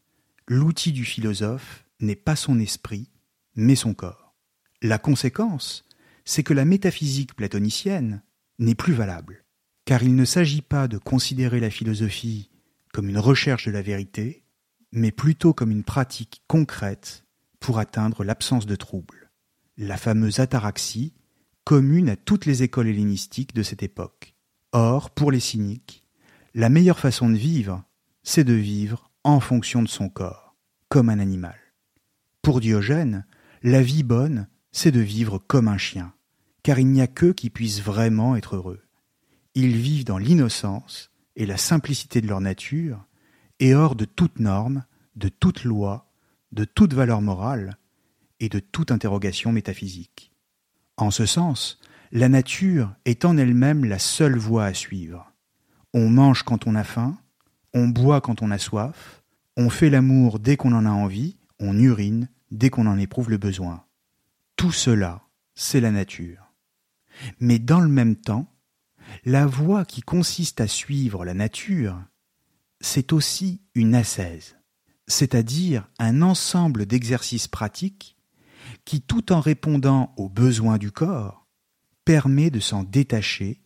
l'outil 0.47 0.91
du 0.91 1.05
philosophe 1.05 1.85
n'est 1.99 2.15
pas 2.15 2.35
son 2.35 2.59
esprit, 2.59 3.09
mais 3.55 3.75
son 3.75 3.95
corps. 3.95 4.35
La 4.83 4.99
conséquence, 4.99 5.85
c'est 6.23 6.43
que 6.43 6.53
la 6.53 6.65
métaphysique 6.65 7.35
platonicienne 7.35 8.21
n'est 8.59 8.75
plus 8.75 8.93
valable, 8.93 9.42
car 9.85 10.03
il 10.03 10.15
ne 10.15 10.25
s'agit 10.25 10.61
pas 10.61 10.87
de 10.87 10.97
considérer 10.97 11.59
la 11.59 11.69
philosophie 11.69 12.49
comme 12.93 13.09
une 13.09 13.17
recherche 13.17 13.65
de 13.65 13.71
la 13.71 13.81
vérité, 13.81 14.45
mais 14.91 15.11
plutôt 15.11 15.53
comme 15.53 15.71
une 15.71 15.83
pratique 15.83 16.43
concrète 16.47 17.25
pour 17.59 17.79
atteindre 17.79 18.23
l'absence 18.23 18.65
de 18.65 18.75
trouble, 18.75 19.31
la 19.77 19.97
fameuse 19.97 20.39
ataraxie 20.39 21.13
commune 21.63 22.09
à 22.09 22.15
toutes 22.15 22.45
les 22.45 22.61
écoles 22.61 22.87
hellénistiques 22.87 23.55
de 23.55 23.63
cette 23.63 23.83
époque. 23.83 24.35
Or, 24.71 25.11
pour 25.11 25.31
les 25.31 25.39
cyniques, 25.39 26.03
la 26.53 26.69
meilleure 26.69 26.99
façon 26.99 27.29
de 27.29 27.37
vivre, 27.37 27.83
c'est 28.21 28.43
de 28.43 28.53
vivre 28.53 29.11
en 29.23 29.39
fonction 29.39 29.81
de 29.81 29.87
son 29.87 30.09
corps, 30.09 30.55
comme 30.89 31.09
un 31.09 31.19
animal. 31.19 31.57
Pour 32.41 32.59
Diogène, 32.59 33.25
la 33.63 33.81
vie 33.81 34.03
bonne, 34.03 34.47
c'est 34.71 34.91
de 34.91 34.99
vivre 34.99 35.39
comme 35.39 35.67
un 35.67 35.77
chien, 35.77 36.13
car 36.61 36.79
il 36.79 36.87
n'y 36.87 37.01
a 37.01 37.07
qu'eux 37.07 37.33
qui 37.33 37.49
puissent 37.49 37.81
vraiment 37.81 38.35
être 38.35 38.55
heureux. 38.55 38.81
Ils 39.55 39.77
vivent 39.77 40.05
dans 40.05 40.17
l'innocence 40.17 41.11
et 41.35 41.45
la 41.45 41.57
simplicité 41.57 42.21
de 42.21 42.27
leur 42.27 42.41
nature, 42.41 43.05
et 43.59 43.73
hors 43.73 43.95
de 43.95 44.05
toute 44.05 44.39
norme, 44.39 44.83
de 45.15 45.29
toute 45.29 45.63
loi, 45.63 46.11
de 46.51 46.65
toute 46.65 46.93
valeur 46.93 47.21
morale, 47.21 47.77
et 48.39 48.49
de 48.49 48.59
toute 48.59 48.91
interrogation 48.91 49.51
métaphysique. 49.51 50.31
En 50.97 51.11
ce 51.11 51.25
sens, 51.25 51.79
la 52.11 52.29
nature 52.29 52.93
est 53.05 53.25
en 53.25 53.37
elle-même 53.37 53.85
la 53.85 53.99
seule 53.99 54.37
voie 54.37 54.65
à 54.65 54.73
suivre. 54.73 55.31
On 55.93 56.09
mange 56.09 56.43
quand 56.43 56.67
on 56.67 56.75
a 56.75 56.83
faim, 56.83 57.17
on 57.73 57.87
boit 57.87 58.21
quand 58.21 58.41
on 58.41 58.51
a 58.51 58.57
soif, 58.57 59.23
on 59.57 59.69
fait 59.69 59.89
l'amour 59.89 60.39
dès 60.39 60.57
qu'on 60.57 60.73
en 60.73 60.85
a 60.85 60.91
envie, 60.91 61.37
on 61.59 61.77
urine 61.79 62.29
dès 62.51 62.69
qu'on 62.69 62.85
en 62.85 62.97
éprouve 62.97 63.29
le 63.29 63.37
besoin. 63.37 63.83
Tout 64.55 64.71
cela, 64.71 65.23
c'est 65.55 65.81
la 65.81 65.91
nature. 65.91 66.53
Mais 67.39 67.59
dans 67.59 67.79
le 67.79 67.89
même 67.89 68.15
temps, 68.15 68.52
la 69.25 69.45
voie 69.45 69.85
qui 69.85 70.01
consiste 70.01 70.61
à 70.61 70.67
suivre 70.67 71.25
la 71.25 71.33
nature, 71.33 72.01
c'est 72.81 73.13
aussi 73.13 73.61
une 73.75 73.95
ascèse, 73.95 74.57
c'est-à-dire 75.07 75.89
un 75.99 76.21
ensemble 76.21 76.85
d'exercices 76.85 77.47
pratiques 77.47 78.17
qui, 78.85 79.01
tout 79.01 79.31
en 79.31 79.39
répondant 79.39 80.13
aux 80.17 80.29
besoins 80.29 80.77
du 80.77 80.91
corps, 80.91 81.47
permet 82.05 82.49
de 82.49 82.59
s'en 82.59 82.83
détacher 82.83 83.61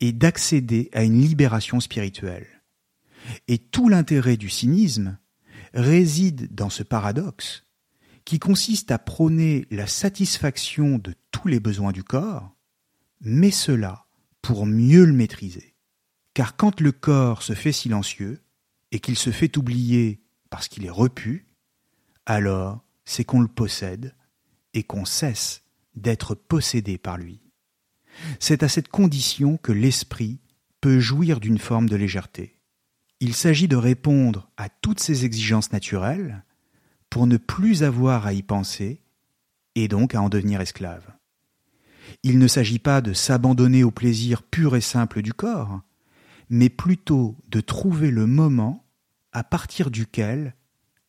et 0.00 0.12
d'accéder 0.12 0.90
à 0.92 1.04
une 1.04 1.20
libération 1.20 1.80
spirituelle. 1.80 2.46
Et 3.46 3.58
tout 3.58 3.88
l'intérêt 3.88 4.36
du 4.36 4.48
cynisme 4.48 5.18
réside 5.74 6.54
dans 6.54 6.70
ce 6.70 6.82
paradoxe 6.82 7.64
qui 8.24 8.38
consiste 8.38 8.90
à 8.90 8.98
prôner 8.98 9.66
la 9.70 9.86
satisfaction 9.86 10.98
de 10.98 11.14
tous 11.30 11.48
les 11.48 11.60
besoins 11.60 11.92
du 11.92 12.04
corps, 12.04 12.54
mais 13.20 13.50
cela 13.50 14.07
pour 14.42 14.66
mieux 14.66 15.04
le 15.04 15.12
maîtriser. 15.12 15.74
Car 16.34 16.56
quand 16.56 16.80
le 16.80 16.92
corps 16.92 17.42
se 17.42 17.54
fait 17.54 17.72
silencieux, 17.72 18.40
et 18.90 19.00
qu'il 19.00 19.16
se 19.16 19.30
fait 19.30 19.56
oublier 19.56 20.20
parce 20.50 20.68
qu'il 20.68 20.84
est 20.84 20.90
repu, 20.90 21.46
alors 22.26 22.84
c'est 23.04 23.24
qu'on 23.24 23.40
le 23.40 23.48
possède 23.48 24.14
et 24.74 24.82
qu'on 24.82 25.04
cesse 25.04 25.62
d'être 25.94 26.34
possédé 26.34 26.98
par 26.98 27.18
lui. 27.18 27.40
C'est 28.40 28.62
à 28.62 28.68
cette 28.68 28.88
condition 28.88 29.56
que 29.56 29.72
l'esprit 29.72 30.40
peut 30.80 31.00
jouir 31.00 31.40
d'une 31.40 31.58
forme 31.58 31.88
de 31.88 31.96
légèreté. 31.96 32.58
Il 33.20 33.34
s'agit 33.34 33.68
de 33.68 33.76
répondre 33.76 34.50
à 34.56 34.68
toutes 34.68 35.00
ces 35.00 35.24
exigences 35.24 35.72
naturelles 35.72 36.44
pour 37.10 37.26
ne 37.26 37.36
plus 37.36 37.82
avoir 37.82 38.26
à 38.26 38.32
y 38.32 38.42
penser 38.42 39.02
et 39.74 39.88
donc 39.88 40.14
à 40.14 40.22
en 40.22 40.28
devenir 40.28 40.60
esclave. 40.60 41.17
Il 42.22 42.38
ne 42.38 42.48
s'agit 42.48 42.78
pas 42.78 43.00
de 43.00 43.12
s'abandonner 43.12 43.84
au 43.84 43.90
plaisir 43.90 44.42
pur 44.42 44.76
et 44.76 44.80
simple 44.80 45.22
du 45.22 45.32
corps, 45.32 45.80
mais 46.50 46.68
plutôt 46.68 47.36
de 47.48 47.60
trouver 47.60 48.10
le 48.10 48.26
moment 48.26 48.84
à 49.32 49.44
partir 49.44 49.90
duquel 49.90 50.54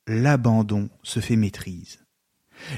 l'abandon 0.07 0.89
se 1.03 1.19
fait 1.19 1.35
maîtrise. 1.35 1.99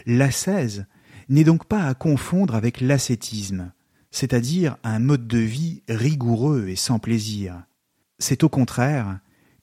L'ascèse 0.06 0.86
n'est 1.30 1.44
donc 1.44 1.66
pas 1.66 1.86
à 1.86 1.94
confondre 1.94 2.56
avec 2.56 2.82
l'ascétisme, 2.82 3.72
c'est-à-dire 4.12 4.78
un 4.84 5.00
mode 5.00 5.28
de 5.28 5.38
vie 5.38 5.84
rigoureux 5.88 6.68
et 6.68 6.76
sans 6.76 7.00
plaisir. 7.00 7.64
C'est 8.20 8.44
au 8.44 8.50
contraire 8.50 9.20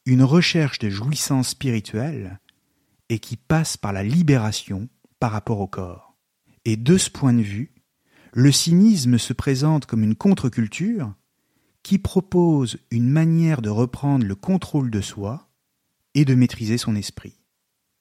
une 0.07 0.23
recherche 0.23 0.79
de 0.79 0.89
jouissance 0.89 1.51
spirituelle 1.51 2.41
et 3.09 3.19
qui 3.19 3.37
passe 3.37 3.77
par 3.77 3.93
la 3.93 4.03
libération 4.03 4.89
par 5.21 5.33
rapport 5.33 5.61
au 5.61 5.67
corps. 5.67 6.17
Et 6.65 6.77
de 6.77 6.97
ce 6.99 7.11
point 7.11 7.35
de 7.35 7.43
vue, 7.43 7.73
le 8.33 8.53
cynisme 8.53 9.19
se 9.19 9.33
présente 9.33 9.87
comme 9.87 10.03
une 10.03 10.15
contre-culture 10.15 11.15
qui 11.83 11.99
propose 11.99 12.79
une 12.91 13.09
manière 13.09 13.63
de 13.63 13.71
reprendre 13.71 14.27
le 14.27 14.35
contrôle 14.35 14.91
de 14.91 15.01
soi 15.01 15.51
et 16.15 16.25
de 16.25 16.35
maîtriser 16.35 16.79
son 16.79 16.97
esprit, 16.97 17.41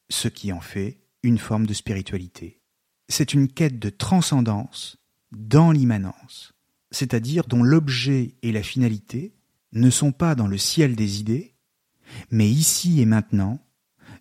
ce 0.10 0.28
qui 0.28 0.52
en 0.52 0.62
fait 0.62 1.00
une 1.24 1.38
forme 1.38 1.66
de 1.66 1.74
spiritualité. 1.74 2.62
C'est 3.10 3.34
une 3.34 3.48
quête 3.48 3.80
de 3.80 3.90
transcendance 3.90 4.98
dans 5.32 5.72
l'immanence, 5.72 6.54
c'est-à-dire 6.92 7.46
dont 7.48 7.64
l'objet 7.64 8.36
et 8.42 8.52
la 8.52 8.64
finalité 8.64 9.36
ne 9.74 9.90
sont 9.90 10.12
pas 10.12 10.36
dans 10.36 10.48
le 10.48 10.58
ciel 10.58 10.96
des 10.96 11.20
idées, 11.20 11.56
mais 12.32 12.50
ici 12.50 13.02
et 13.02 13.06
maintenant, 13.06 13.60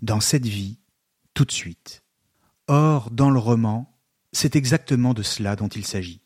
dans 0.03 0.21
cette 0.21 0.47
vie, 0.47 0.79
tout 1.35 1.45
de 1.45 1.53
suite. 1.53 2.03
Or, 2.69 3.11
dans 3.11 3.31
le 3.31 3.39
roman, 3.39 3.96
c'est 4.37 4.55
exactement 4.55 5.15
de 5.15 5.23
cela 5.23 5.57
dont 5.57 5.69
il 5.69 5.87
s'agit. 5.87 6.21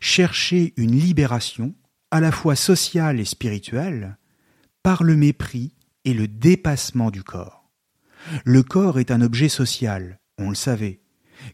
Chercher 0.00 0.74
une 0.76 0.94
libération, 0.94 1.74
à 2.10 2.20
la 2.20 2.30
fois 2.30 2.56
sociale 2.56 3.20
et 3.20 3.24
spirituelle, 3.24 4.18
par 4.82 5.02
le 5.02 5.16
mépris 5.16 5.74
et 6.04 6.12
le 6.12 6.28
dépassement 6.28 7.10
du 7.10 7.22
corps. 7.22 7.70
Le 8.44 8.62
corps 8.62 8.98
est 8.98 9.10
un 9.10 9.22
objet 9.22 9.48
social, 9.48 10.20
on 10.36 10.50
le 10.50 10.54
savait, 10.54 11.00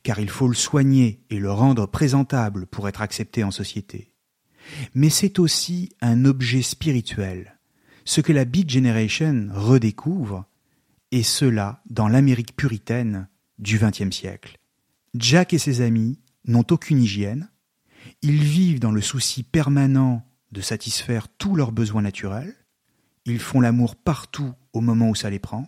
car 0.03 0.19
il 0.19 0.29
faut 0.29 0.49
le 0.49 0.55
soigner 0.55 1.25
et 1.31 1.39
le 1.39 1.53
rendre 1.53 1.87
présentable 1.87 2.67
pour 2.67 2.89
être 2.89 3.01
accepté 3.01 3.45
en 3.45 3.53
société. 3.53 4.13
Mais 4.95 5.11
c'est 5.11 5.39
aussi 5.39 5.91
un 6.01 6.25
objet 6.25 6.63
spirituel, 6.63 7.61
ce 8.05 8.21
que 8.21 8.33
la 8.33 8.45
Beat 8.45 8.69
Generation 8.69 9.49
redécouvre, 9.53 10.45
et 11.13 11.23
cela 11.23 11.83
dans 11.89 12.09
l'Amérique 12.09 12.57
puritaine 12.57 13.29
du 13.59 13.79
XXe 13.79 14.11
siècle. 14.11 14.59
Jack 15.15 15.53
et 15.53 15.59
ses 15.59 15.81
amis 15.81 16.19
n'ont 16.45 16.67
aucune 16.71 17.01
hygiène, 17.01 17.51
ils 18.23 18.43
vivent 18.43 18.81
dans 18.81 18.93
le 18.93 19.01
souci 19.01 19.43
permanent 19.43 20.27
de 20.53 20.61
satisfaire 20.61 21.29
tous 21.29 21.57
leurs 21.57 21.73
besoins 21.73 22.03
naturels, 22.03 22.55
ils 23.25 23.39
font 23.39 23.61
l'amour 23.61 23.97
partout 23.97 24.53
au 24.73 24.81
moment 24.81 25.09
où 25.09 25.15
ça 25.15 25.31
les 25.31 25.39
prend, 25.39 25.67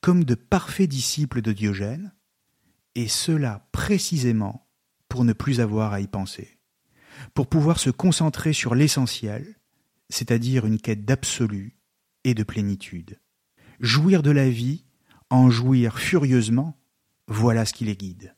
comme 0.00 0.24
de 0.24 0.34
parfaits 0.34 0.88
disciples 0.88 1.40
de 1.40 1.52
Diogène, 1.52 2.12
et 2.94 3.08
cela 3.08 3.68
précisément 3.72 4.68
pour 5.08 5.24
ne 5.24 5.32
plus 5.32 5.60
avoir 5.60 5.92
à 5.92 6.00
y 6.00 6.06
penser. 6.06 6.58
pour 7.34 7.48
pouvoir 7.48 7.78
se 7.78 7.90
concentrer 7.90 8.52
sur 8.52 8.74
l'essentiel, 8.74 9.56
c'est-à-dire 10.08 10.66
une 10.66 10.78
quête 10.78 11.04
d'absolu 11.04 11.76
et 12.24 12.34
de 12.34 12.42
plénitude. 12.42 13.18
Jouir 13.80 14.22
de 14.22 14.30
la 14.30 14.48
vie, 14.48 14.84
en 15.30 15.50
jouir 15.50 15.98
furieusement, 15.98 16.78
voilà 17.26 17.64
ce 17.64 17.72
qui 17.72 17.84
les 17.84 17.96
guide. 17.96 18.36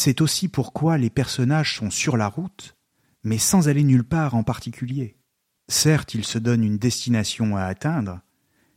C'est 0.00 0.20
aussi 0.20 0.46
pourquoi 0.46 0.96
les 0.96 1.10
personnages 1.10 1.76
sont 1.76 1.90
sur 1.90 2.16
la 2.16 2.28
route, 2.28 2.76
mais 3.24 3.36
sans 3.36 3.68
aller 3.68 3.82
nulle 3.82 4.04
part 4.04 4.36
en 4.36 4.44
particulier. 4.44 5.16
Certes, 5.66 6.14
ils 6.14 6.24
se 6.24 6.38
donnent 6.38 6.62
une 6.62 6.78
destination 6.78 7.56
à 7.56 7.64
atteindre, 7.64 8.20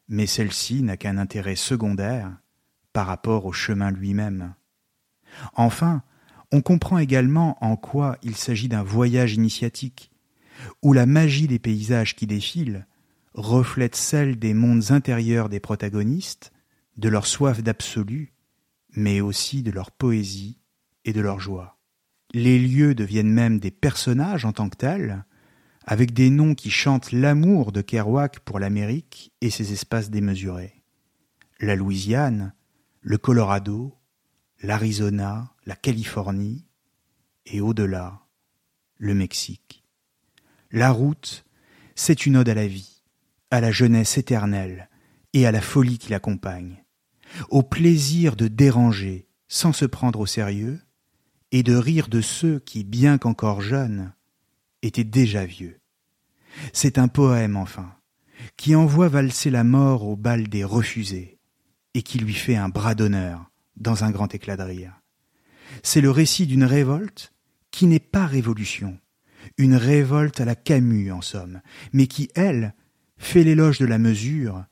mais 0.08 0.26
celle-ci 0.26 0.82
n'a 0.82 0.98
qu'un 0.98 1.20
intérêt 1.20 1.56
secondaire 1.56 2.36
par 2.92 3.06
rapport 3.06 3.46
au 3.46 3.52
chemin 3.52 3.92
lui-même. 3.92 4.56
Enfin, 5.54 6.02
on 6.52 6.64
comprend 6.64 6.98
également 6.98 7.56
en 7.64 7.76
quoi 7.76 8.18
il 8.24 8.36
s'agit 8.36 8.68
d'un 8.68 8.82
voyage 8.82 9.36
initiatique, 9.36 10.12
où 10.82 10.92
la 10.92 11.06
magie 11.06 11.48
des 11.48 11.60
paysages 11.60 12.16
qui 12.16 12.26
défilent 12.26 12.88
reflète 13.36 13.96
celle 13.96 14.40
des 14.40 14.56
mondes 14.56 14.92
intérieurs 14.92 15.50
des 15.50 15.60
protagonistes, 15.60 16.52
de 16.98 17.10
leur 17.10 17.28
soif 17.28 17.62
d'absolu, 17.62 18.34
mais 18.96 19.22
aussi 19.22 19.62
de 19.62 19.70
leur 19.70 19.92
poésie 19.92 20.61
et 21.06 21.14
de 21.14 21.22
leur 21.22 21.40
joie. 21.40 21.80
Les 22.34 22.60
lieux 22.60 22.96
deviennent 22.96 23.32
même 23.32 23.60
des 23.60 23.72
personnages 23.72 24.46
en 24.46 24.54
tant 24.54 24.70
que 24.70 24.78
tels, 24.78 25.26
avec 25.86 26.14
des 26.14 26.30
noms 26.30 26.56
qui 26.56 26.70
chantent 26.70 27.12
l'amour 27.12 27.72
de 27.72 27.82
Kerouac 27.82 28.40
pour 28.40 28.60
l'Amérique 28.60 29.34
et 29.42 29.50
ses 29.50 29.74
espaces 29.74 30.10
démesurés. 30.10 30.84
La 31.60 31.76
Louisiane, 31.76 32.54
le 33.02 33.18
Colorado, 33.18 33.98
l'Arizona, 34.62 35.54
la 35.66 35.76
Californie, 35.76 36.66
et 37.46 37.62
au-delà, 37.62 38.22
le 38.98 39.16
Mexique. 39.16 39.84
La 40.72 40.92
route, 40.92 41.44
c'est 41.96 42.26
une 42.26 42.38
ode 42.38 42.50
à 42.50 42.54
la 42.54 42.68
vie, 42.68 43.04
à 43.50 43.60
la 43.60 43.72
jeunesse 43.72 44.18
éternelle 44.18 44.90
et 45.34 45.46
à 45.46 45.52
la 45.52 45.62
folie 45.62 45.98
qui 45.98 46.12
l'accompagne, 46.12 46.84
au 47.50 47.64
plaisir 47.64 48.36
de 48.36 48.48
déranger 48.48 49.28
sans 49.48 49.74
se 49.74 49.86
prendre 49.86 50.20
au 50.20 50.26
sérieux, 50.26 50.80
et 51.52 51.64
de 51.64 51.76
rire 51.76 52.08
de 52.08 52.22
ceux 52.22 52.60
qui, 52.60 52.84
bien 52.84 53.18
qu'encore 53.18 53.62
jeunes, 53.62 54.14
étaient 54.82 55.04
déjà 55.04 55.46
vieux. 55.46 55.80
C'est 56.74 56.98
un 56.98 57.08
poème, 57.08 57.58
enfin, 57.58 57.94
qui 58.58 58.76
envoie 58.76 59.10
valser 59.10 59.50
la 59.50 59.64
mort 59.64 60.08
au 60.08 60.16
bal 60.16 60.48
des 60.48 60.64
refusés, 60.64 61.38
et 61.94 62.02
qui 62.02 62.20
lui 62.20 62.34
fait 62.34 62.56
un 62.56 62.70
bras 62.70 62.96
d'honneur 62.96 63.52
dans 63.78 64.04
un 64.04 64.12
grand 64.12 64.34
éclat 64.34 64.58
de 64.58 64.64
rire. 64.64 64.94
C'est 65.84 66.02
le 66.02 66.12
récit 66.12 66.48
d'une 66.48 66.64
révolte 66.64 67.34
qui 67.72 67.88
n'est 67.88 68.00
pas 68.00 68.26
révolution, 68.26 69.00
une 69.58 69.76
révolte 69.76 70.42
à 70.42 70.46
la 70.46 70.56
Camus 70.56 71.12
en 71.12 71.22
somme, 71.22 71.62
mais 71.94 72.08
qui, 72.08 72.30
elle, 72.36 72.74
fait 73.18 73.44
l'éloge 73.44 73.80
de 73.80 73.86
la 73.86 73.98
mesure 73.98 74.66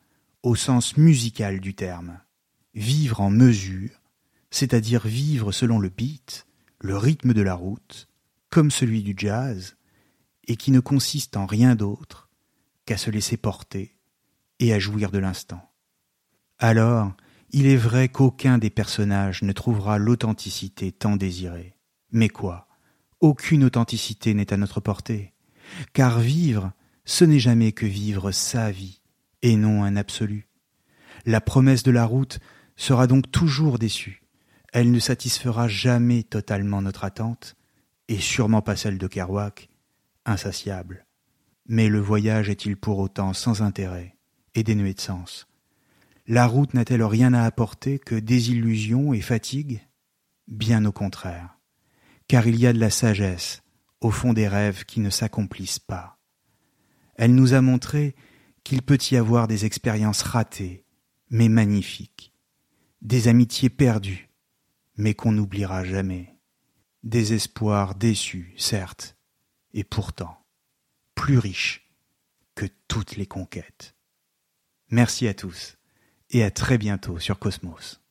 au 0.43 0.55
sens 0.55 0.97
musical 0.97 1.59
du 1.59 1.73
terme. 1.73 2.19
Vivre 2.73 3.21
en 3.21 3.29
mesure, 3.29 4.01
c'est-à-dire 4.51 5.07
vivre 5.07 5.51
selon 5.51 5.79
le 5.79 5.89
beat, 5.89 6.45
le 6.79 6.97
rythme 6.97 7.33
de 7.33 7.41
la 7.41 7.53
route, 7.53 8.07
comme 8.49 8.71
celui 8.71 9.03
du 9.03 9.13
jazz, 9.17 9.75
et 10.47 10.55
qui 10.55 10.71
ne 10.71 10.79
consiste 10.79 11.37
en 11.37 11.45
rien 11.45 11.75
d'autre 11.75 12.29
qu'à 12.85 12.97
se 12.97 13.11
laisser 13.11 13.37
porter 13.37 13.95
et 14.59 14.73
à 14.73 14.79
jouir 14.79 15.11
de 15.11 15.19
l'instant. 15.19 15.61
Alors, 16.57 17.13
il 17.51 17.67
est 17.67 17.77
vrai 17.77 18.09
qu'aucun 18.09 18.57
des 18.57 18.69
personnages 18.69 19.41
ne 19.41 19.51
trouvera 19.51 19.97
l'authenticité 19.97 20.91
tant 20.91 21.15
désirée. 21.15 21.75
Mais 22.11 22.29
quoi? 22.29 22.67
Aucune 23.19 23.63
authenticité 23.63 24.33
n'est 24.33 24.53
à 24.53 24.57
notre 24.57 24.79
portée, 24.79 25.33
car 25.93 26.19
vivre, 26.19 26.71
ce 27.05 27.25
n'est 27.25 27.39
jamais 27.39 27.71
que 27.71 27.85
vivre 27.85 28.31
sa 28.31 28.71
vie, 28.71 29.01
et 29.41 29.55
non 29.55 29.83
un 29.83 29.95
absolu. 29.95 30.47
La 31.25 31.41
promesse 31.41 31.83
de 31.83 31.91
la 31.91 32.05
route 32.05 32.39
sera 32.75 33.07
donc 33.07 33.29
toujours 33.31 33.77
déçue. 33.77 34.23
Elle 34.73 34.91
ne 34.91 34.99
satisfera 34.99 35.67
jamais 35.67 36.23
totalement 36.23 36.81
notre 36.81 37.03
attente, 37.03 37.55
et 38.07 38.19
sûrement 38.19 38.61
pas 38.61 38.75
celle 38.75 38.97
de 38.97 39.07
Kerouac, 39.07 39.69
insatiable. 40.25 41.05
Mais 41.67 41.87
le 41.89 41.99
voyage 41.99 42.49
est-il 42.49 42.77
pour 42.77 42.99
autant 42.99 43.33
sans 43.33 43.61
intérêt 43.61 44.15
et 44.55 44.63
dénué 44.63 44.93
de 44.93 45.01
sens? 45.01 45.47
La 46.27 46.45
route 46.45 46.73
n'a-t-elle 46.73 47.03
rien 47.03 47.33
à 47.33 47.43
apporter 47.43 47.99
que 47.99 48.15
désillusion 48.15 49.13
et 49.13 49.21
fatigue? 49.21 49.81
Bien 50.47 50.85
au 50.85 50.91
contraire, 50.91 51.57
car 52.27 52.47
il 52.47 52.59
y 52.59 52.67
a 52.67 52.73
de 52.73 52.79
la 52.79 52.89
sagesse 52.89 53.61
au 54.01 54.11
fond 54.11 54.33
des 54.33 54.47
rêves 54.47 54.85
qui 54.85 54.99
ne 54.99 55.09
s'accomplissent 55.09 55.79
pas. 55.79 56.17
Elle 57.15 57.35
nous 57.35 57.53
a 57.53 57.61
montré 57.61 58.15
qu'il 58.63 58.81
peut 58.81 58.97
y 59.11 59.17
avoir 59.17 59.47
des 59.47 59.65
expériences 59.65 60.21
ratées, 60.21 60.85
mais 61.29 61.49
magnifiques, 61.49 62.33
des 63.01 63.27
amitiés 63.27 63.69
perdues, 63.69 64.28
mais 64.99 65.13
qu'on 65.13 65.31
n'oubliera 65.31 65.85
jamais, 65.85 66.35
des 67.03 67.31
espoirs 67.31 67.95
déçus, 67.95 68.53
certes, 68.57 69.15
et 69.73 69.85
pourtant 69.85 70.45
plus 71.15 71.37
riches 71.37 71.89
que 72.53 72.65
toutes 72.89 73.15
les 73.15 73.25
conquêtes. 73.25 73.95
Merci 74.89 75.29
à 75.29 75.33
tous 75.33 75.77
et 76.31 76.43
à 76.43 76.51
très 76.51 76.77
bientôt 76.77 77.17
sur 77.17 77.39
Cosmos. 77.39 78.01